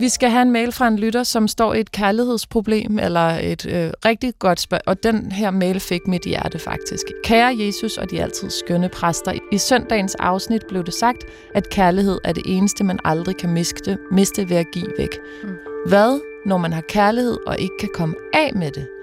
[0.00, 3.66] Vi skal have en mail fra en lytter, som står i et kærlighedsproblem, eller et
[3.66, 4.82] øh, rigtig godt spørgsmål.
[4.86, 7.02] Og den her mail fik mit hjerte faktisk.
[7.24, 11.24] Kære Jesus og de altid skønne præster, i søndagens afsnit blev det sagt,
[11.54, 15.18] at kærlighed er det eneste, man aldrig kan miste, miste ved at give væk.
[15.42, 15.48] Mm.
[15.86, 18.97] Hvad, når man har kærlighed og ikke kan komme af med det?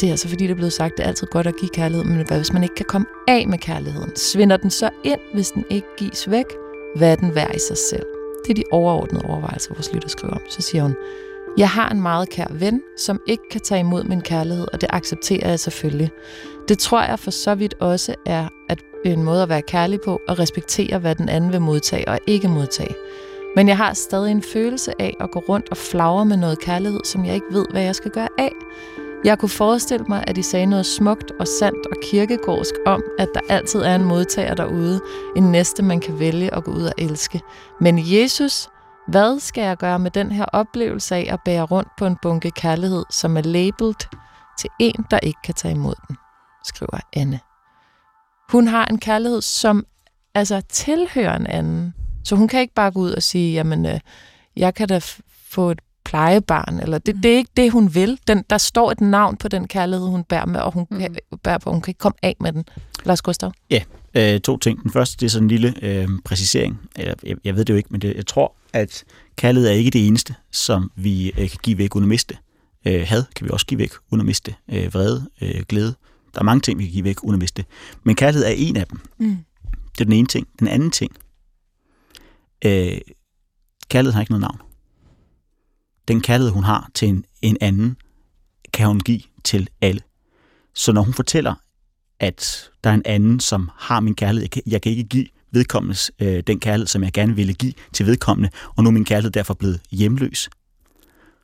[0.00, 2.04] Det er altså fordi, det er blevet sagt, det er altid godt at give kærlighed,
[2.04, 4.16] men hvad hvis man ikke kan komme af med kærligheden?
[4.16, 6.44] Svinder den så ind, hvis den ikke gives væk?
[6.96, 8.06] Hvad er den værd i sig selv?
[8.44, 10.40] Det er de overordnede overvejelser, vores lytter skriver om.
[10.48, 10.96] Så siger hun,
[11.58, 14.88] jeg har en meget kær ven, som ikke kan tage imod min kærlighed, og det
[14.92, 16.10] accepterer jeg selvfølgelig.
[16.68, 20.20] Det tror jeg for så vidt også er at en måde at være kærlig på,
[20.28, 22.94] og respektere, hvad den anden vil modtage og ikke modtage.
[23.56, 27.00] Men jeg har stadig en følelse af at gå rundt og flagre med noget kærlighed,
[27.04, 28.52] som jeg ikke ved, hvad jeg skal gøre af.
[29.24, 33.28] Jeg kunne forestille mig, at de sagde noget smukt og sandt og kirkegårdsk om, at
[33.34, 35.00] der altid er en modtager derude,
[35.36, 37.40] en næste, man kan vælge at gå ud og elske.
[37.80, 38.68] Men Jesus,
[39.08, 42.50] hvad skal jeg gøre med den her oplevelse af at bære rundt på en bunke
[42.50, 44.08] kærlighed, som er labelt
[44.58, 46.16] til en, der ikke kan tage imod den,
[46.64, 47.40] skriver Anne.
[48.50, 49.86] Hun har en kærlighed, som
[50.34, 51.94] altså tilhører en anden.
[52.24, 54.00] Så hun kan ikke bare gå ud og sige, jamen, øh,
[54.56, 55.00] jeg kan da
[55.50, 58.18] få et plejebarn, eller det, det er ikke det, hun vil.
[58.28, 60.98] Den, der står et navn på den kærlighed, hun bærer med, og hun, mm.
[60.98, 62.64] kan, bærer på, hun kan ikke komme af med den.
[63.04, 63.52] Lars Gustav?
[63.70, 63.82] Ja,
[64.14, 64.82] øh, to ting.
[64.82, 66.80] Den første, det er sådan en lille øh, præcisering.
[66.98, 69.04] Jeg, jeg, jeg ved det jo ikke, men det, jeg tror, at
[69.36, 72.36] kærlighed er ikke det eneste, som vi øh, kan give væk uden at miste.
[72.86, 74.54] Øh, had kan vi også give væk uden at miste.
[74.72, 75.94] Øh, vrede, øh, glæde.
[76.34, 77.64] Der er mange ting, vi kan give væk uden at miste.
[78.04, 79.00] Men kærlighed er en af dem.
[79.18, 79.38] Mm.
[79.92, 80.48] Det er den ene ting.
[80.58, 81.12] Den anden ting.
[82.64, 82.98] Øh,
[83.88, 84.69] kærlighed har ikke noget navn
[86.10, 87.96] den kærlighed, hun har til en, en anden,
[88.72, 90.00] kan hun give til alle.
[90.74, 91.54] Så når hun fortæller,
[92.20, 95.26] at der er en anden, som har min kærlighed, jeg kan, jeg kan ikke give
[95.52, 99.04] vedkommendes øh, den kærlighed, som jeg gerne ville give til vedkommende, og nu er min
[99.04, 100.50] kærlighed derfor blevet hjemløs,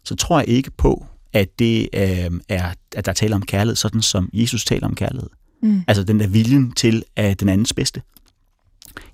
[0.04, 4.02] så tror jeg ikke på, at det øh, er, at der taler om kærlighed, sådan
[4.02, 5.30] som Jesus taler om kærlighed.
[5.62, 5.84] Mm.
[5.86, 8.02] Altså den der viljen til at den andens bedste.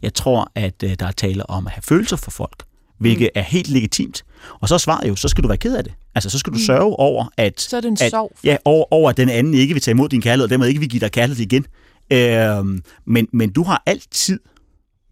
[0.02, 2.64] Jeg tror, at øh, der er tale om at have følelser for folk
[3.02, 3.40] hvilket mm.
[3.40, 4.24] er helt legitimt.
[4.60, 5.92] Og så er svaret jo, så skal du være ked af det.
[6.14, 6.64] Altså, så skal du mm.
[6.64, 7.60] sørge over, at...
[7.60, 8.36] Så er det en at, sorg.
[8.44, 10.80] Ja, over, over, at den anden ikke vil tage imod din kærlighed, og dermed ikke
[10.80, 11.66] vil give dig kærlighed igen.
[12.12, 14.40] Øhm, men, men du har altid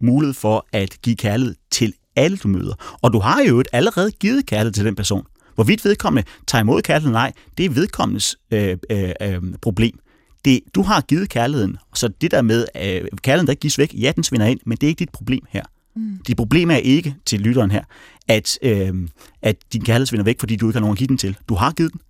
[0.01, 2.97] mulighed for at give kærlighed til alle, du møder.
[3.01, 5.25] Og du har jo allerede givet kærlighed til den person.
[5.55, 9.99] Hvorvidt vedkommende tager imod kærligheden nej, det er vedkommendes øh, øh, øh, problem.
[10.45, 14.11] Det, du har givet kærligheden, så det der med, øh, kærligheden der gives væk, ja,
[14.15, 15.63] den svinder ind, men det er ikke dit problem her.
[15.95, 16.17] Mm.
[16.27, 17.83] De problemer er ikke til lytteren her,
[18.27, 19.09] at, øh,
[19.41, 21.37] at din kærlighed svinder væk, fordi du ikke har nogen at give den til.
[21.49, 22.01] Du har givet den.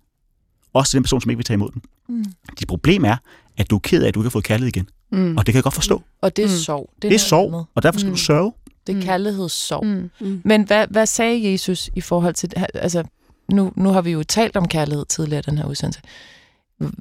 [0.72, 1.82] Også til den person, som ikke vil tage imod den.
[2.08, 2.24] Mm.
[2.58, 3.16] Dit problem er,
[3.56, 4.88] at du er ked af, at du ikke har fået kærlighed igen.
[5.12, 5.36] Mm.
[5.36, 6.02] Og det kan jeg godt forstå.
[6.20, 6.54] Og det er mm.
[6.54, 6.90] sorg.
[6.96, 8.16] Det er, det er sorg, og derfor skal mm.
[8.16, 8.52] du sørge.
[8.86, 9.02] Det er mm.
[9.02, 9.86] kærlighedssorg.
[9.86, 10.10] Mm.
[10.20, 10.40] Mm.
[10.44, 12.52] Men hvad, hvad sagde Jesus i forhold til...
[12.74, 13.04] Altså,
[13.52, 16.00] nu, nu har vi jo talt om kærlighed tidligere i den her udsendelse.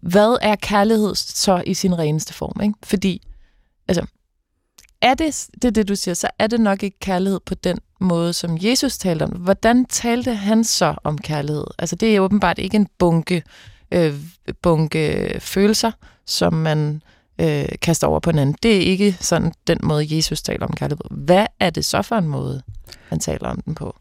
[0.02, 2.62] Hvad er kærlighed så i sin reneste form?
[2.62, 2.74] Ikke?
[2.84, 3.22] Fordi,
[3.88, 4.06] altså,
[5.02, 7.80] er det, det er det, du siger, så er det nok ikke kærlighed på den
[8.00, 9.30] måde, som Jesus talte om.
[9.30, 11.66] Hvordan talte han så om kærlighed?
[11.80, 13.44] Altså, det er åbenbart ikke en bunke,
[13.92, 14.14] øh,
[14.62, 15.92] bunke følelser,
[16.26, 17.02] som man
[17.42, 18.56] øh, kaster over på en anden.
[18.64, 21.06] Det er ikke sådan den måde, Jesus taler om kærlighed.
[21.12, 22.62] Hvad er det så for en måde,
[23.10, 23.96] han taler om den på?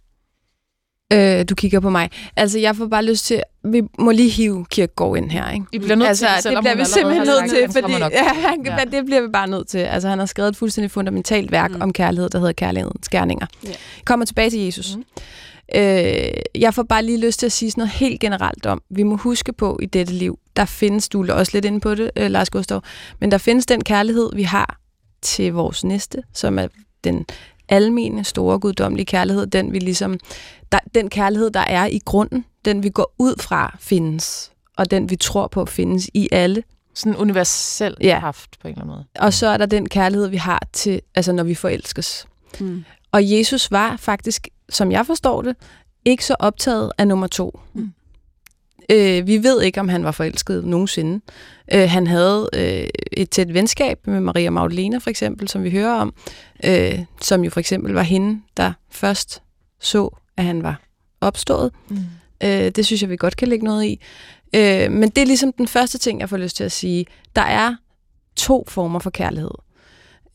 [1.13, 2.11] Øh, du kigger på mig.
[2.37, 3.43] Altså, jeg får bare lyst til...
[3.65, 5.67] Vi må lige hive Kirkegaard ind her, ikke?
[5.73, 8.85] Vi bliver nødt altså, til, det bliver vi simpelthen nødt til, fordi ja, han, ja.
[8.97, 9.79] det bliver vi bare nødt til.
[9.79, 11.81] Altså, han har skrevet et fuldstændig fundamentalt værk mm.
[11.81, 13.47] om kærlighed, der hedder Kærlighedens Skærninger.
[13.67, 13.77] Yeah.
[14.05, 14.97] Kommer tilbage til Jesus.
[14.97, 15.05] Mm.
[15.75, 19.03] Øh, jeg får bare lige lyst til at sige sådan noget helt generelt om, vi
[19.03, 22.11] må huske på i dette liv, der findes, du er også lidt inde på det,
[22.17, 22.83] øh, Lars Gustav,
[23.21, 24.79] men der findes den kærlighed, vi har
[25.23, 26.67] til vores næste, som er
[27.05, 27.27] den
[27.69, 30.19] almene, store, guddommelige kærlighed, den vi ligesom,
[30.73, 35.11] der, den kærlighed, der er i grunden, den vi går ud fra findes, og den
[35.11, 36.63] vi tror på findes i alle.
[36.95, 38.19] Sådan universel ja.
[38.19, 39.05] haft på en eller anden måde.
[39.19, 42.27] Og så er der den kærlighed, vi har til, altså når vi forelskes.
[42.61, 42.85] Mm.
[43.13, 45.57] Og Jesus var faktisk, som jeg forstår det,
[46.05, 47.61] ikke så optaget af nummer to.
[47.75, 47.93] Mm.
[48.91, 51.21] Øh, vi ved ikke, om han var forelsket nogensinde.
[51.73, 55.93] Øh, han havde øh, et tæt venskab med Maria Magdalena, for eksempel, som vi hører
[55.93, 56.15] om,
[56.65, 59.43] øh, som jo for eksempel var hende, der først
[59.81, 60.81] så, at han var
[61.21, 61.73] opstået.
[61.89, 61.97] Mm.
[62.43, 64.01] Øh, det synes jeg, vi godt kan lægge noget i.
[64.55, 67.07] Øh, men det er ligesom den første ting, jeg får lyst til at sige.
[67.37, 67.77] Der er
[68.37, 69.51] to former for kærlighed.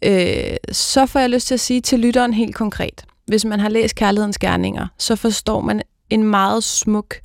[0.02, 3.06] Øh, så får jeg lyst til at sige til lytteren helt konkret.
[3.26, 7.16] Hvis man har læst Kærlighedens Gerninger, så forstår man en meget smuk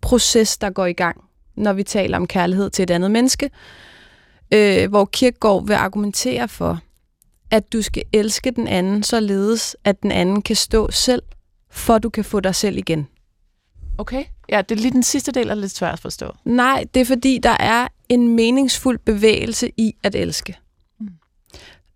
[0.00, 1.24] proces, der går i gang,
[1.56, 3.50] når vi taler om kærlighed til et andet menneske,
[4.52, 6.80] øh, hvor Kierkegaard vil argumentere for,
[7.50, 11.22] at du skal elske den anden således, at den anden kan stå selv
[11.74, 13.08] for du kan få dig selv igen.
[13.98, 14.24] Okay.
[14.48, 16.32] Ja, det er lige den sidste del, der er lidt svært at forstå.
[16.44, 20.56] Nej, det er fordi, der er en meningsfuld bevægelse i at elske.
[21.00, 21.08] Mm.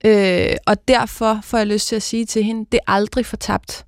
[0.04, 3.86] Øh, og derfor får jeg lyst til at sige til hende, det er aldrig fortabt.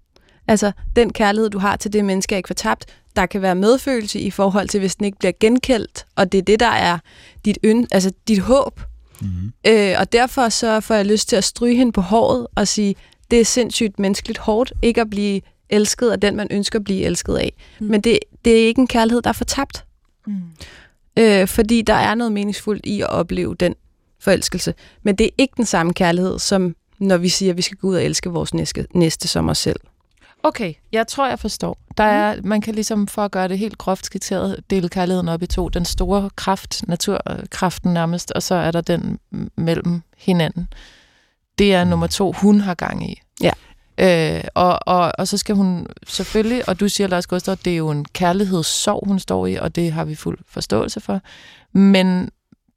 [0.49, 2.87] Altså, den kærlighed, du har til det menneske, er ikke fortabt.
[3.17, 6.43] Der kan være medfølelse i forhold til, hvis den ikke bliver genkældt, og det er
[6.43, 6.99] det, der er
[7.45, 8.81] dit, øn, altså dit håb.
[9.21, 9.53] Mm-hmm.
[9.67, 12.95] Øh, og derfor så får jeg lyst til at stryge hende på håret og sige,
[13.31, 15.41] det er sindssygt menneskeligt hårdt ikke at blive
[15.71, 17.53] elsket af den, man ønsker at blive elsket af.
[17.81, 17.87] Mm.
[17.87, 19.85] Men det, det er ikke en kærlighed, der er fortabt.
[20.27, 20.43] Mm.
[21.19, 23.75] Øh, fordi der er noget meningsfuldt i at opleve den
[24.21, 24.75] forelskelse.
[25.03, 27.89] Men det er ikke den samme kærlighed, som når vi siger, at vi skal gå
[27.89, 29.81] ud og elske vores næste, næste som os selv.
[30.43, 31.79] Okay, jeg tror, jeg forstår.
[31.97, 32.49] Der er, mm.
[32.49, 35.69] Man kan ligesom, for at gøre det helt groft skitseret, dele kærligheden op i to.
[35.69, 39.19] Den store kraft, naturkraften nærmest, og så er der den
[39.57, 40.69] mellem hinanden.
[41.59, 43.21] Det er nummer to, hun har gang i.
[43.41, 43.51] Ja.
[44.01, 47.77] Øh, og, og, og så skal hun selvfølgelig, og du siger, Lars Gustav, det er
[47.77, 51.21] jo en kærlighedssorg, hun står i, og det har vi fuld forståelse for.
[51.73, 52.31] Men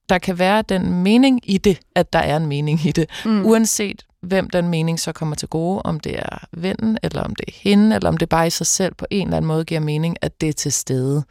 [0.10, 3.46] der kan være den mening i det, at der er en mening i det, mm.
[3.46, 7.46] uanset hvem den mening så kommer til gode, om det er vennen, eller om det
[7.48, 9.80] er hende, eller om det bare i sig selv på en eller anden måde giver
[9.80, 11.24] mening, at det er til stede.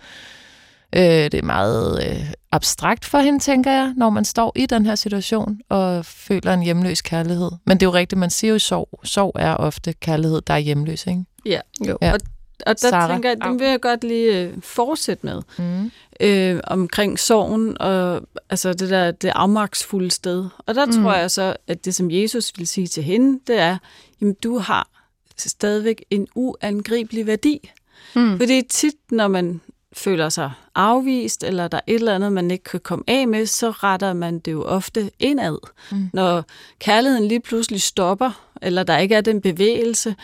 [0.96, 4.86] Øh, det er meget øh, abstrakt for hende, tænker jeg, når man står i den
[4.86, 7.50] her situation og føler en hjemløs kærlighed.
[7.66, 9.00] Men det er jo rigtigt, man siger jo sorg.
[9.04, 11.24] Sorg er ofte kærlighed, der er hjemløs, ikke?
[11.46, 11.98] Ja, jo.
[12.02, 12.12] Ja.
[12.12, 12.18] Og,
[12.66, 13.10] og der Sarah.
[13.10, 15.42] tænker jeg, den vil jeg godt lige øh, fortsætte med.
[15.58, 15.90] Mm.
[16.20, 20.48] Øh, omkring sorgen og altså det der det afmagtsfulde sted.
[20.58, 20.92] Og der mm.
[20.92, 23.76] tror jeg så, at det som Jesus vil sige til hende, det er,
[24.20, 24.88] jamen du har
[25.36, 27.70] stadigvæk en uangribelig værdi.
[28.16, 28.38] Mm.
[28.38, 29.60] Fordi tit, når man
[29.96, 33.46] føler sig afvist, eller der er et eller andet, man ikke kan komme af med,
[33.46, 35.58] så retter man det jo ofte indad.
[35.92, 36.10] Mm.
[36.12, 36.44] Når
[36.78, 40.14] kærligheden lige pludselig stopper, eller der ikke er den bevægelse,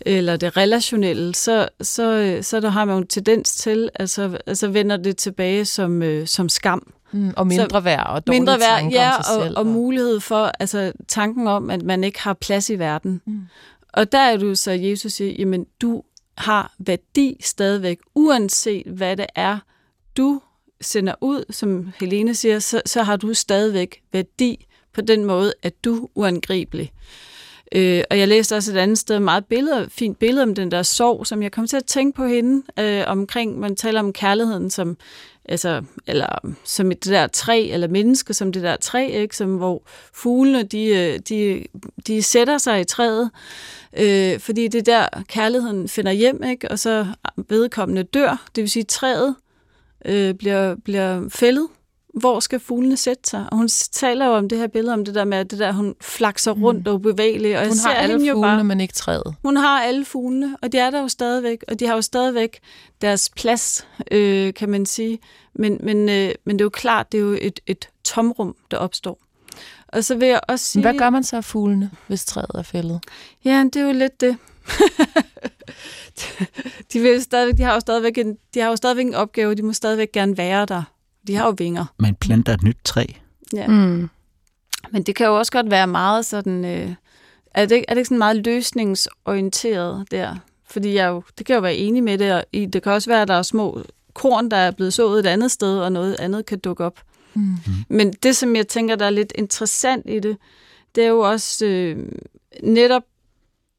[0.00, 4.68] eller det relationelle, så, så, så der har man jo en tendens til, altså, altså
[4.68, 6.92] vender det tilbage som, øh, som skam.
[7.12, 10.52] Mm, og mindre værd og dårlige mindre værd, ja, og, selv, og, og mulighed for,
[10.60, 13.20] altså tanken om, at man ikke har plads i verden.
[13.26, 13.40] Mm.
[13.92, 16.02] Og der er du så, Jesus siger, jamen du
[16.36, 19.58] har værdi stadigvæk, uanset hvad det er,
[20.16, 20.40] du
[20.80, 25.84] sender ud, som Helene siger, så, så har du stadigvæk værdi på den måde, at
[25.84, 26.92] du er uangribelig.
[27.72, 30.82] Øh, og jeg læste også et andet sted meget billede, fint billede om den der
[30.82, 34.70] sorg, som jeg kom til at tænke på hende øh, omkring, man taler om kærligheden
[34.70, 34.96] som,
[35.44, 39.36] altså, eller som et det der træ, eller menneske som det der træ, ikke?
[39.36, 41.64] Som, hvor fuglene, de, øh, de,
[42.06, 43.30] de sætter sig i træet,
[43.98, 46.70] øh, fordi det er der kærligheden finder hjem, ikke?
[46.70, 47.06] og så
[47.48, 49.34] vedkommende dør, det vil sige træet
[50.04, 51.68] øh, bliver, bliver fældet,
[52.16, 53.46] hvor skal fuglene sætte sig?
[53.50, 55.72] Og hun taler jo om det her billede, om det der med, at det der,
[55.72, 56.62] hun flakser mm.
[56.62, 56.92] rundt mm.
[56.92, 57.58] og bevægelig.
[57.58, 59.34] Og hun har alle fuglene, bare, men ikke træet.
[59.44, 61.64] Hun har alle fuglene, og de er der jo stadigvæk.
[61.68, 62.58] Og de har jo stadigvæk
[63.00, 65.18] deres plads, øh, kan man sige.
[65.54, 68.76] Men, men, øh, men det er jo klart, det er jo et, et tomrum, der
[68.76, 69.18] opstår.
[69.88, 70.82] Og så vil jeg også sige...
[70.82, 73.00] Hvad gør man så af fuglene, hvis træet er fældet?
[73.44, 74.36] Ja, det er jo lidt det.
[76.92, 79.62] de, vil stadigvæk, de, har jo stadigvæk en, de har jo stadigvæk en opgave, de
[79.62, 80.82] må stadigvæk gerne være der.
[81.26, 81.84] De har jo vinger.
[81.98, 83.04] Man planter et nyt træ.
[83.52, 83.66] Ja.
[83.66, 84.08] Mm.
[84.90, 86.64] Men det kan jo også godt være meget sådan...
[86.64, 86.94] Øh,
[87.54, 90.36] er, det, er det ikke sådan meget løsningsorienteret der?
[90.70, 93.22] Fordi jeg jo, det kan jo være enig med det, og det kan også være,
[93.22, 93.82] at der er små
[94.14, 97.00] korn, der er blevet sået et andet sted, og noget andet kan dukke op.
[97.34, 97.56] Mm.
[97.88, 100.36] Men det, som jeg tænker, der er lidt interessant i det,
[100.94, 102.08] det er jo også øh,
[102.62, 103.02] netop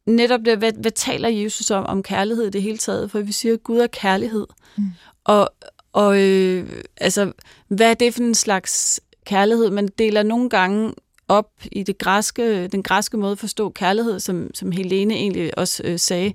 [0.06, 3.12] netop det, hvad, hvad taler Jesus om, om kærlighed i det hele taget?
[3.12, 4.48] For vi siger, at Gud er kærlighed.
[4.78, 4.84] Mm.
[5.24, 5.50] Og,
[5.94, 7.32] og øh, altså,
[7.68, 9.70] hvad er det for en slags kærlighed?
[9.70, 10.94] Man deler nogle gange
[11.28, 15.84] op i det græske, den græske måde at forstå kærlighed, som, som Helene egentlig også
[15.86, 16.34] øh, sagde.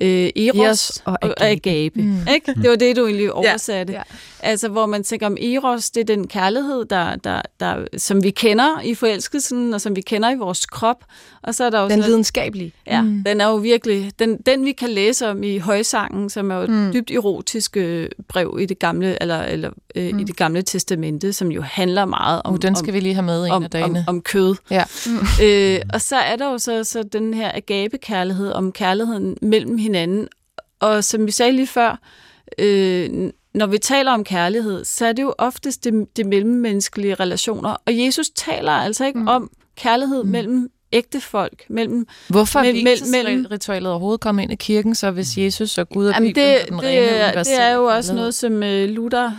[0.00, 1.40] Øh, Eros, Eros og agape.
[1.40, 2.26] Og agape mm.
[2.34, 2.54] ikke?
[2.62, 3.92] Det var det, du egentlig oversatte.
[3.92, 4.02] Ja, ja.
[4.40, 8.30] Altså, hvor man tænker om Eros, det er den kærlighed, der, der, der, som vi
[8.30, 11.04] kender i forelskelsen, og som vi kender i vores krop.
[11.42, 12.72] Og så er der jo den videnskabelige.
[12.86, 13.24] Ja, mm.
[13.26, 16.62] den er jo virkelig, den, den vi kan læse om i Højsangen, som er jo
[16.62, 16.92] et mm.
[16.92, 20.18] dybt erotisk øh, brev i det gamle, eller, eller øh, mm.
[20.18, 22.52] i det gamle testamente, som jo handler meget om...
[22.52, 24.04] Uh, den skal om, vi lige have med en om, af dagene.
[24.06, 24.54] Om, om kød.
[24.70, 24.84] Ja.
[25.06, 25.18] Mm.
[25.46, 30.28] øh, og så er der jo så, så den her agape-kærlighed, om kærligheden mellem hinanden.
[30.80, 32.00] Og som vi sagde lige før,
[32.58, 37.76] øh, når vi taler om kærlighed, så er det jo oftest det, det mellemmenneskelige relationer.
[37.86, 39.28] Og Jesus taler altså ikke mm.
[39.28, 40.30] om kærlighed mm.
[40.30, 41.64] mellem ægte folk.
[41.68, 46.14] Mellem, Hvorfor er vielsesritualet overhovedet kommet ind i kirken, så hvis Jesus og Gud og
[46.18, 49.32] Bibelen det, den det, rene det, det er jo også noget, som uh, Luther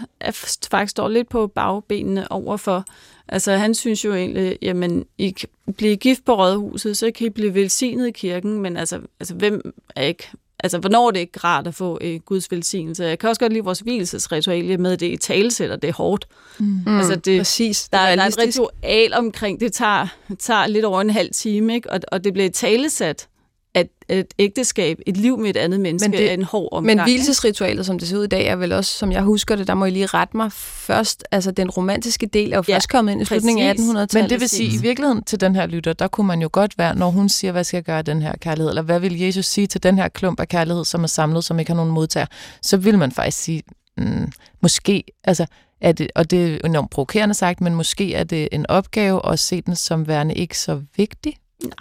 [0.72, 2.86] faktisk står lidt på bagbenene overfor.
[3.32, 7.30] Altså han synes jo egentlig, jamen I kan blive gift på rådhuset, så kan I
[7.30, 10.28] blive velsignet i kirken, men altså, altså hvem er ikke
[10.64, 13.04] altså, hvornår er det ikke rart at få øh, Guds velsignelse.
[13.04, 15.88] Jeg kan også godt lide vores hvilesesritual med, at det er i talsæt, og det
[15.88, 16.28] er hårdt.
[16.60, 16.98] Mm.
[16.98, 17.90] Altså, det, Præcis.
[17.90, 20.08] der, er, der er et ritual omkring, det tager,
[20.40, 21.90] tager lidt over en halv time, ikke?
[21.90, 23.28] Og, og det bliver talesat,
[23.74, 26.98] at et ægteskab, et liv med et andet menneske, Men det- er en hård omgang.
[26.98, 29.68] Men hvilesesritualet, som det ser ud i dag, er vel også, som jeg husker det,
[29.68, 32.90] der må I lige rette mig først, altså den romantiske del er jo Ja, først
[32.90, 33.90] kommet ind i slutningen af præcis.
[33.90, 34.14] 1800-tallet.
[34.24, 36.78] Men det vil sige, i virkeligheden til den her lytter, der kunne man jo godt
[36.78, 39.46] være, når hun siger, hvad skal jeg gøre den her kærlighed, eller hvad vil Jesus
[39.46, 42.26] sige til den her klump af kærlighed, som er samlet, som ikke har nogen modtager,
[42.62, 43.64] så vil man faktisk sige,
[43.98, 45.46] mm, måske, altså,
[45.82, 49.40] er det, og det er enormt provokerende sagt, men måske er det en opgave at
[49.40, 51.36] se den som værende ikke så vigtig.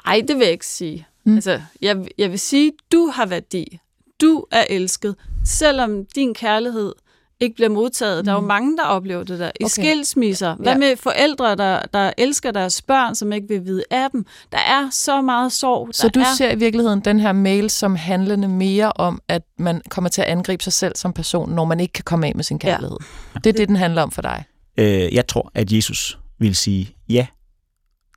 [0.06, 1.06] Nej, det vil jeg ikke sige.
[1.28, 1.32] Mm.
[1.32, 1.36] Mm.
[1.36, 3.78] Altså, jeg, jeg vil sige, du har værdi.
[4.20, 5.14] Du er elsket.
[5.44, 6.92] Selvom din kærlighed
[7.40, 8.22] ikke bliver modtaget.
[8.22, 8.24] Mm.
[8.24, 9.50] Der er jo mange, der oplever det der.
[9.60, 9.68] I Okay.
[9.68, 10.54] skilsmisser.
[10.54, 10.78] Hvad Ja.
[10.78, 14.26] med forældre, der, der elsker deres børn, som ikke vil vide af dem?
[14.52, 15.88] Der er så meget sorg.
[15.92, 16.24] Så du er...
[16.38, 20.26] ser i virkeligheden den her mail som handlende mere om, at man kommer til at
[20.28, 22.96] angribe sig selv som person, når man ikke kan komme af med sin kærlighed.
[23.34, 23.38] Ja.
[23.44, 24.44] Det er det, den handler om for dig.
[24.78, 27.26] Øh, jeg tror, at Jesus vil sige, ja,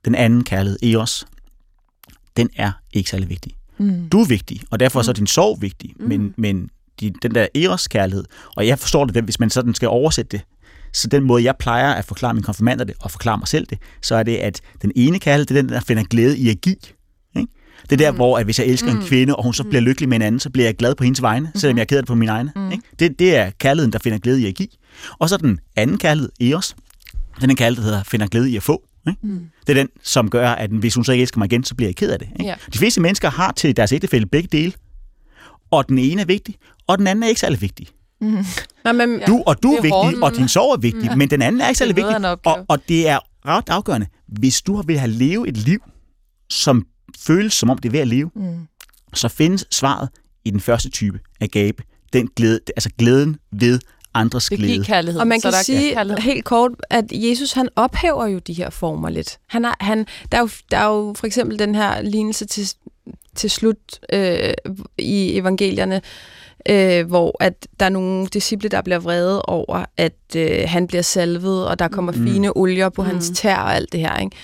[0.04, 1.26] den anden kærlighed, Eros,
[2.36, 3.52] den er ikke særlig vigtig.
[3.78, 4.08] Mm.
[4.08, 6.08] Du er vigtig, og derfor så er din sorg vigtig, mm.
[6.08, 6.70] men, men
[7.00, 8.24] de, den der Eros-kærlighed,
[8.56, 10.46] og jeg forstår det, hvis man sådan skal oversætte det,
[10.92, 13.78] så den måde, jeg plejer at forklare mine konfirmander det, og forklare mig selv det,
[14.02, 16.60] så er det, at den ene kærlighed, det er den, der finder glæde i at
[16.60, 16.76] give.
[17.36, 17.52] Ikke?
[17.82, 18.16] Det er der, mm.
[18.16, 18.98] hvor at hvis jeg elsker mm.
[18.98, 21.04] en kvinde, og hun så bliver lykkelig med en anden, så bliver jeg glad på
[21.04, 21.60] hendes vegne, mm.
[21.60, 22.52] selvom jeg er ked af det på min egne.
[22.56, 22.72] Mm.
[22.72, 22.84] Ikke?
[22.98, 24.68] Det, det er kærligheden, der finder glæde i at give.
[25.18, 26.76] Og så den anden kærlighed, Eros,
[27.40, 28.82] den er kærlighed, der hedder, finder glæde i at få.
[29.08, 29.18] Ikke?
[29.26, 29.46] Mm.
[29.66, 31.88] Det er den, som gør, at hvis hun så ikke elsker mig igen, så bliver
[31.88, 32.28] jeg ked af det.
[32.32, 32.44] Ikke?
[32.44, 32.54] Ja.
[32.72, 34.72] De fleste mennesker har til deres ægtefælde begge dele,
[35.70, 37.86] og den ene er vigtig, og den anden er ikke særlig vigtig.
[38.84, 39.26] Nej, men, Ja.
[39.26, 40.22] Du og du er, er vigtig, hårdt.
[40.22, 41.16] og din sorg er vigtig, Ja.
[41.16, 42.16] men den anden er ikke særlig vigtig.
[42.44, 44.06] Og, og det er ret afgørende.
[44.28, 45.80] Hvis du vil have levet et liv,
[46.50, 46.86] som
[47.18, 48.66] føles som om det er ved at leve, Mm.
[49.14, 50.08] så findes svaret
[50.44, 51.82] i den første type af gabe.
[52.12, 53.80] Den glæde, altså glæden ved
[54.14, 54.72] andres Det glæde.
[54.72, 55.20] giver kærlighed.
[55.20, 56.22] Og man så kan der er sige kærlighed.
[56.22, 59.38] helt kort, at Jesus han ophæver jo de her former lidt.
[59.46, 62.68] Han har, han, der, er jo, der er jo for eksempel den her lignelse til,
[63.34, 63.76] til slut
[64.12, 64.54] øh,
[64.98, 66.00] i evangelierne,
[66.68, 71.02] øh, hvor at der er nogle disciple, der bliver vrede over, at øh, han bliver
[71.02, 72.26] salvet, og der kommer Mm.
[72.26, 73.08] fine olier på Mm.
[73.08, 74.16] hans tær og alt det her.
[74.18, 74.36] Ikke?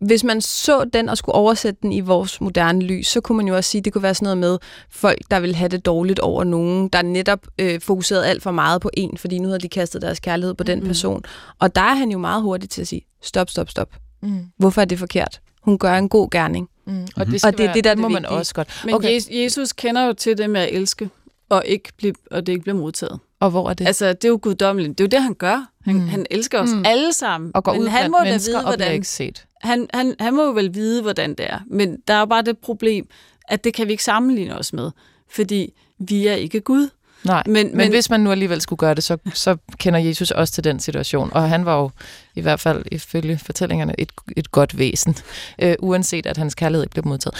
[0.00, 3.48] Hvis man så den og skulle oversætte den i vores moderne lys, så kunne man
[3.48, 4.58] jo også sige, at det kunne være sådan noget med
[4.90, 8.80] folk, der vil have det dårligt over nogen, der netop øh, fokuserede alt for meget
[8.80, 10.86] på en, fordi nu havde de kastet deres kærlighed på den Mm.
[10.86, 11.22] person.
[11.58, 13.88] Og der er han jo meget hurtig til at sige, stop, stop, stop.
[14.22, 14.38] Mm.
[14.56, 15.40] Hvorfor er det forkert?
[15.62, 16.68] Hun gør en god gerning.
[16.86, 16.92] Mm.
[16.92, 17.30] Og Mhm.
[17.30, 18.82] det, skal Og det være, det, der er må det man også godt.
[18.84, 19.20] Men Okay.
[19.30, 21.10] Jesus kender jo til det med at elske,
[21.48, 23.18] og, ikke blive, og det ikke bliver modtaget.
[23.40, 23.86] Og hvor er det?
[23.86, 24.98] Altså, det er jo guddommeligt.
[24.98, 25.66] Det er jo det, han gør.
[25.84, 26.08] Han, Mm.
[26.08, 26.82] han elsker os Mm.
[26.86, 27.50] alle sammen.
[27.54, 29.44] og går Men ud han blandt må da vide, og bliver hvordan, ikke set.
[29.60, 31.58] Han, han, han må jo vel vide, hvordan det er.
[31.66, 33.06] Men der er jo bare det problem,
[33.48, 34.90] at det kan vi ikke sammenligne os med.
[35.30, 36.88] Fordi vi er ikke Gud.
[37.24, 40.30] Nej, men, Men- men, hvis man nu alligevel skulle gøre det, så, så kender Jesus
[40.30, 41.30] også til den situation.
[41.32, 41.90] Og han var jo
[42.34, 45.16] i hvert fald ifølge fortællingerne et, et godt væsen,
[45.62, 47.34] øh, uanset at hans kærlighed ikke blev modtaget.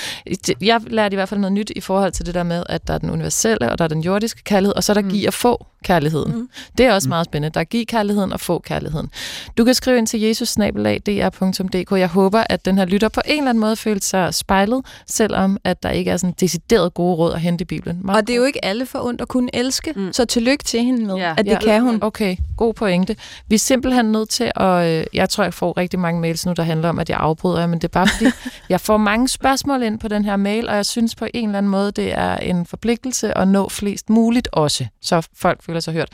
[0.60, 2.94] Jeg lærte i hvert fald noget nyt i forhold til det der med, at der
[2.94, 5.10] er den universelle, og der er den jordiske kærlighed, og så er der Mm.
[5.10, 6.32] give og få kærligheden.
[6.36, 6.48] Mm.
[6.78, 7.54] Det er også meget spændende.
[7.54, 9.10] Der er give kærligheden og få kærligheden.
[9.58, 11.92] Du kan skrive ind til jesus-dr.dk.
[11.92, 15.58] Jeg håber, at den her lytter på en eller anden måde følte sig spejlet, selvom
[15.64, 17.98] at der ikke er sådan decideret gode råd at hente i Bibelen.
[18.04, 20.02] Meget Og det er jo ikke alle for ondt at kunne elske, mm.
[20.02, 20.12] Mm.
[20.12, 21.30] så tillykke til hende med, Ja.
[21.36, 21.58] at det Ja.
[21.58, 21.98] kan hun.
[22.02, 23.16] Okay, god pointe.
[23.48, 24.79] Vi er simpelthen nødt til at...
[24.84, 27.66] Øh, jeg tror, jeg får rigtig mange mails nu, der handler om, at jeg afbryder
[27.66, 28.30] men det er bare fordi,
[28.68, 31.58] jeg får mange spørgsmål ind på den her mail, og jeg synes på en eller
[31.58, 35.94] anden måde, det er en forpligtelse at nå flest muligt også, så folk føler sig
[35.94, 36.08] hørt.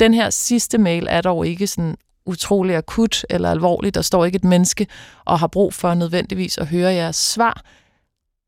[0.00, 1.96] Den her sidste mail er dog ikke sådan
[2.26, 3.94] utrolig akut eller alvorlig.
[3.94, 4.86] Der står ikke et menneske
[5.24, 7.62] og har brug for nødvendigvis at høre jeres svar.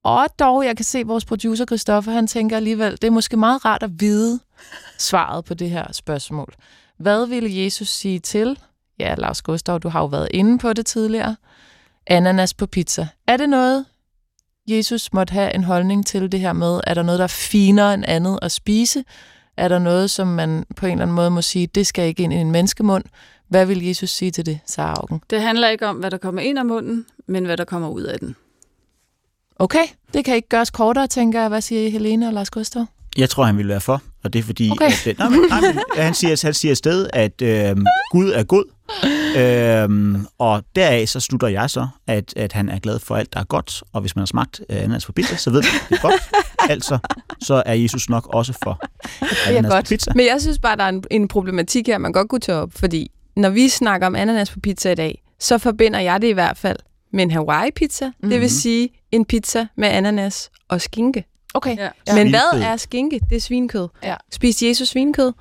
[0.05, 3.65] Og dog, jeg kan se vores producer Christoffer, han tænker alligevel, det er måske meget
[3.65, 4.41] rart at vide
[4.99, 6.55] svaret på det her spørgsmål.
[6.99, 8.59] Hvad ville Jesus sige til?
[8.99, 11.37] Ja, Lars Gustav, du har jo været inde på det tidligere.
[12.07, 13.07] Ananas på pizza.
[13.27, 13.85] Er det noget,
[14.69, 16.81] Jesus måtte have en holdning til det her med?
[16.87, 19.05] Er der noget, der er finere end andet at spise?
[19.57, 22.23] Er der noget, som man på en eller anden måde må sige, det skal ikke
[22.23, 23.05] ind i en menneskemund?
[23.49, 25.21] Hvad vil Jesus sige til det, Sara Augen?
[25.31, 28.03] Det handler ikke om, hvad der kommer ind af munden, men hvad der kommer ud
[28.03, 28.37] af den.
[29.57, 29.85] Okay,
[30.15, 31.49] det kan ikke gøres kortere, tænker jeg.
[31.49, 32.87] Hvad siger I, Helene og Lars Gustav?
[33.17, 34.87] Jeg tror, han vil være for, og det er fordi, Okay.
[34.87, 37.77] at, øh, nej, men, nej, men, han siger, han siger afsted, at øh,
[38.11, 38.65] Gud er god,
[39.37, 43.41] øh, og deraf så slutter jeg så, at, at han er glad for alt, der
[43.41, 45.89] er godt, og hvis man har smagt øh, ananas på pizza, så ved man, at
[45.89, 46.23] det er godt.
[46.73, 46.99] altså,
[47.43, 48.81] så er Jesus nok også for
[49.49, 49.85] ananas godt.
[49.85, 50.13] på pizza.
[50.15, 52.71] Men jeg synes bare, der er en, en problematik her, man godt kunne tage op,
[52.73, 56.33] fordi når vi snakker om ananas på pizza i dag, så forbinder jeg det i
[56.33, 56.77] hvert fald
[57.13, 58.07] med en Hawaii-pizza.
[58.07, 58.31] Mm-hmm.
[58.31, 58.49] Det vil Mhm.
[58.49, 61.25] sige en pizza med ananas og skinke.
[61.55, 61.77] Okay.
[61.79, 61.89] Ja.
[62.15, 63.21] Men hvad er skinke?
[63.31, 63.89] Det er svinekød.
[64.03, 64.15] Ja.
[64.33, 65.33] Spiste Jesus svinekød?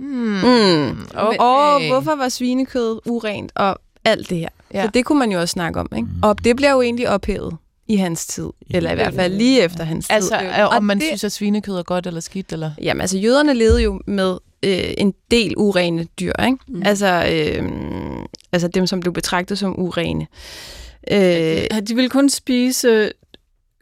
[0.00, 0.06] Mm.
[0.16, 1.06] Mm.
[1.14, 1.38] Okay.
[1.38, 4.48] Og hvorfor var svinekød urent og alt det her?
[4.74, 4.82] Ja.
[4.84, 6.08] Så det kunne man jo også snakke om, ikke?
[6.22, 7.56] Og det bliver jo egentlig ophævet
[7.88, 8.48] i hans tid.
[8.70, 10.46] Eller i hvert fald lige efter hans Altså, tid.
[10.52, 12.70] er, om man det, synes, at svinekød er godt eller skidt, eller?
[12.82, 16.58] Jamen, altså, jøderne levede jo med øh, en del urene dyr, ikke?
[16.68, 16.74] Mm.
[16.76, 16.82] Mm.
[16.86, 17.70] Altså, øh,
[18.52, 20.26] altså dem, som blev betragtet som urene.
[21.10, 21.18] Øh,
[21.72, 23.12] Ja, De ville kun spise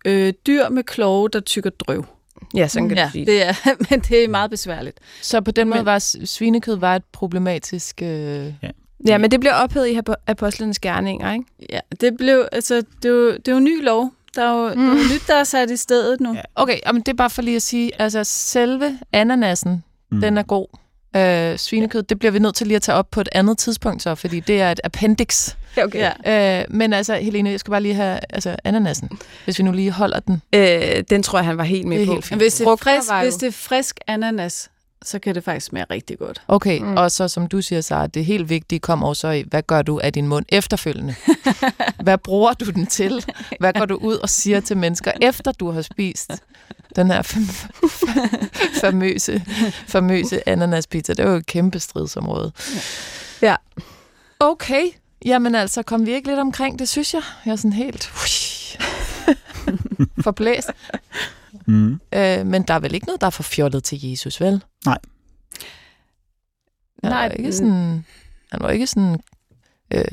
[0.04, 2.04] øh, dyr med kloge, der tykker drøv.
[2.55, 3.26] Ja, sådan kan ja, du sige.
[3.26, 3.55] det er,
[3.90, 4.99] men det er meget besværligt.
[5.22, 8.03] Så på den måde Men- var svinekød var et problematisk...
[8.03, 8.53] Øh...
[9.07, 11.44] Ja, men det bliver ophævet i apo- apostlenes gerninger, ikke?
[11.70, 14.11] Ja, det blev, altså, det er jo, det er jo ny lov.
[14.34, 14.80] Der er jo, mm.
[14.80, 16.30] der er jo nyt, der er sat i stedet nu.
[16.32, 16.36] Ja.
[16.36, 16.42] Ja.
[16.55, 20.20] Okay, men det er bare for lige at sige, altså selve ananasen, Mm.
[20.20, 20.66] den er god.
[21.16, 24.03] Øh, svinekød, det bliver vi nødt til lige at tage op på et andet tidspunkt
[24.03, 25.55] så, fordi det er et appendix.
[25.85, 26.11] Okay.
[26.24, 26.61] Ja.
[26.61, 29.11] Øh, men altså, Helene, jeg skal bare lige have altså, ananasen,
[29.45, 30.43] hvis vi nu lige holder den.
[30.55, 32.12] Øh, den tror jeg, han var helt med Det er på.
[32.12, 34.70] helt hvis det, er frisk, var hvis det er frisk ananas,
[35.05, 36.43] så kan det faktisk smage rigtig godt.
[36.49, 36.97] Okay, Mm.
[36.97, 40.01] og så som du siger, så det helt vigtige kommer også i, hvad gør du
[40.03, 41.14] af din mund efterfølgende?
[42.05, 43.24] hvad bruger du den til?
[43.61, 46.31] Hvad går du ud og siger til mennesker, efter du har spist
[46.97, 47.68] den her fam-
[48.81, 49.45] famøse,
[49.87, 51.12] famøse ananaspizza?
[51.12, 52.53] Det er jo et kæmpe stridsområde.
[53.43, 53.57] Ja.
[54.41, 54.83] Okay,
[55.24, 57.22] jamen altså, kom vi ikke lidt omkring det, synes jeg.
[57.44, 58.04] Jeg er sådan helt
[60.24, 60.70] forblæst.
[61.66, 62.00] Mm.
[62.14, 64.62] Øh, men der er vel ikke noget, der er for fjollet til Jesus, vel?
[64.86, 64.98] Nej.
[67.02, 67.52] Han Nej, var ikke mm.
[67.52, 68.04] sådan,
[68.52, 69.20] han var ikke sådan
[69.94, 70.04] øh,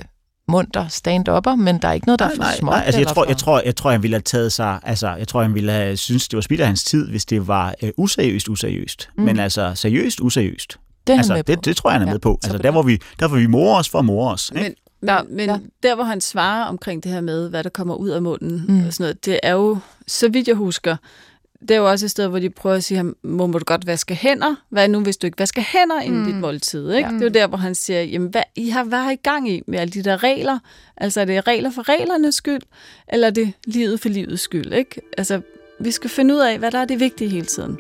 [0.48, 2.72] munter stand-upper, men der er ikke noget, der er for nej, småt.
[2.72, 3.26] nej, altså jeg tror, for...
[3.26, 5.98] jeg, tror, jeg tror, han ville have taget sig, altså jeg tror, han ville have
[5.98, 9.10] synes det var spild af hans tid, hvis det var øh, useriøst, useriøst.
[9.18, 9.24] Mm.
[9.24, 10.80] Men altså seriøst, useriøst.
[11.08, 12.40] det er han Altså det, det tror jeg, han er Ja, med på.
[12.42, 14.52] så Altså der, hvor vi, der hvor vi morer os for at more os.
[14.56, 14.64] Ikke?
[14.64, 14.74] Men,
[15.08, 15.60] Ja, men ja.
[15.84, 18.86] der, hvor han svarer omkring det her med, hvad der kommer ud af munden mm.
[18.88, 19.78] og sådan noget, det er jo,
[20.08, 20.96] så vidt jeg husker,
[21.62, 23.66] det er jo også et sted, hvor de prøver at sige ham, må, må du
[23.66, 24.56] godt vaske hænder?
[24.70, 26.26] Hvad nu, hvis du ikke vasker hænder inden Mm.
[26.26, 26.92] dit måltid?
[26.92, 27.10] Ikke?
[27.10, 27.14] Ja.
[27.14, 29.62] Det er jo der, hvor han siger, jamen, hvad, I har været i gang i
[29.68, 30.60] med alle de der regler.
[30.98, 32.62] Altså, er det regler for reglernes skyld,
[33.08, 34.74] eller er det livet for livets skyld?
[34.74, 35.02] Ikke?
[35.18, 35.42] Altså,
[35.80, 37.78] vi skal finde ud af, hvad der er det vigtige hele tiden.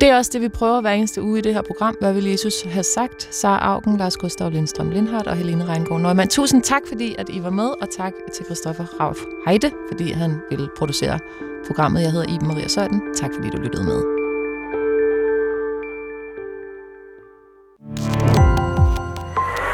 [0.00, 1.96] Det er også det, vi prøver hver eneste uge i det her program.
[2.00, 3.34] Hvad vil Jesus have sagt?
[3.34, 6.28] Sara Augen, Lars Gustav Lindstrøm Lindhardt og Helene Reingård Nøgman.
[6.28, 10.40] Tusind tak, fordi at I var med, og tak til Christoffer Rauf Heide, fordi han
[10.50, 11.18] ville producere
[11.66, 12.02] programmet.
[12.02, 13.00] Jeg hedder Iben Maria Søjden.
[13.16, 14.02] Tak, fordi du lyttede med.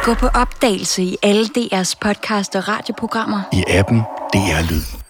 [0.05, 3.41] Gå på opdagelse i alle DR's podcast og radioprogrammer.
[3.53, 3.99] i appen
[4.33, 5.06] DR Lyd.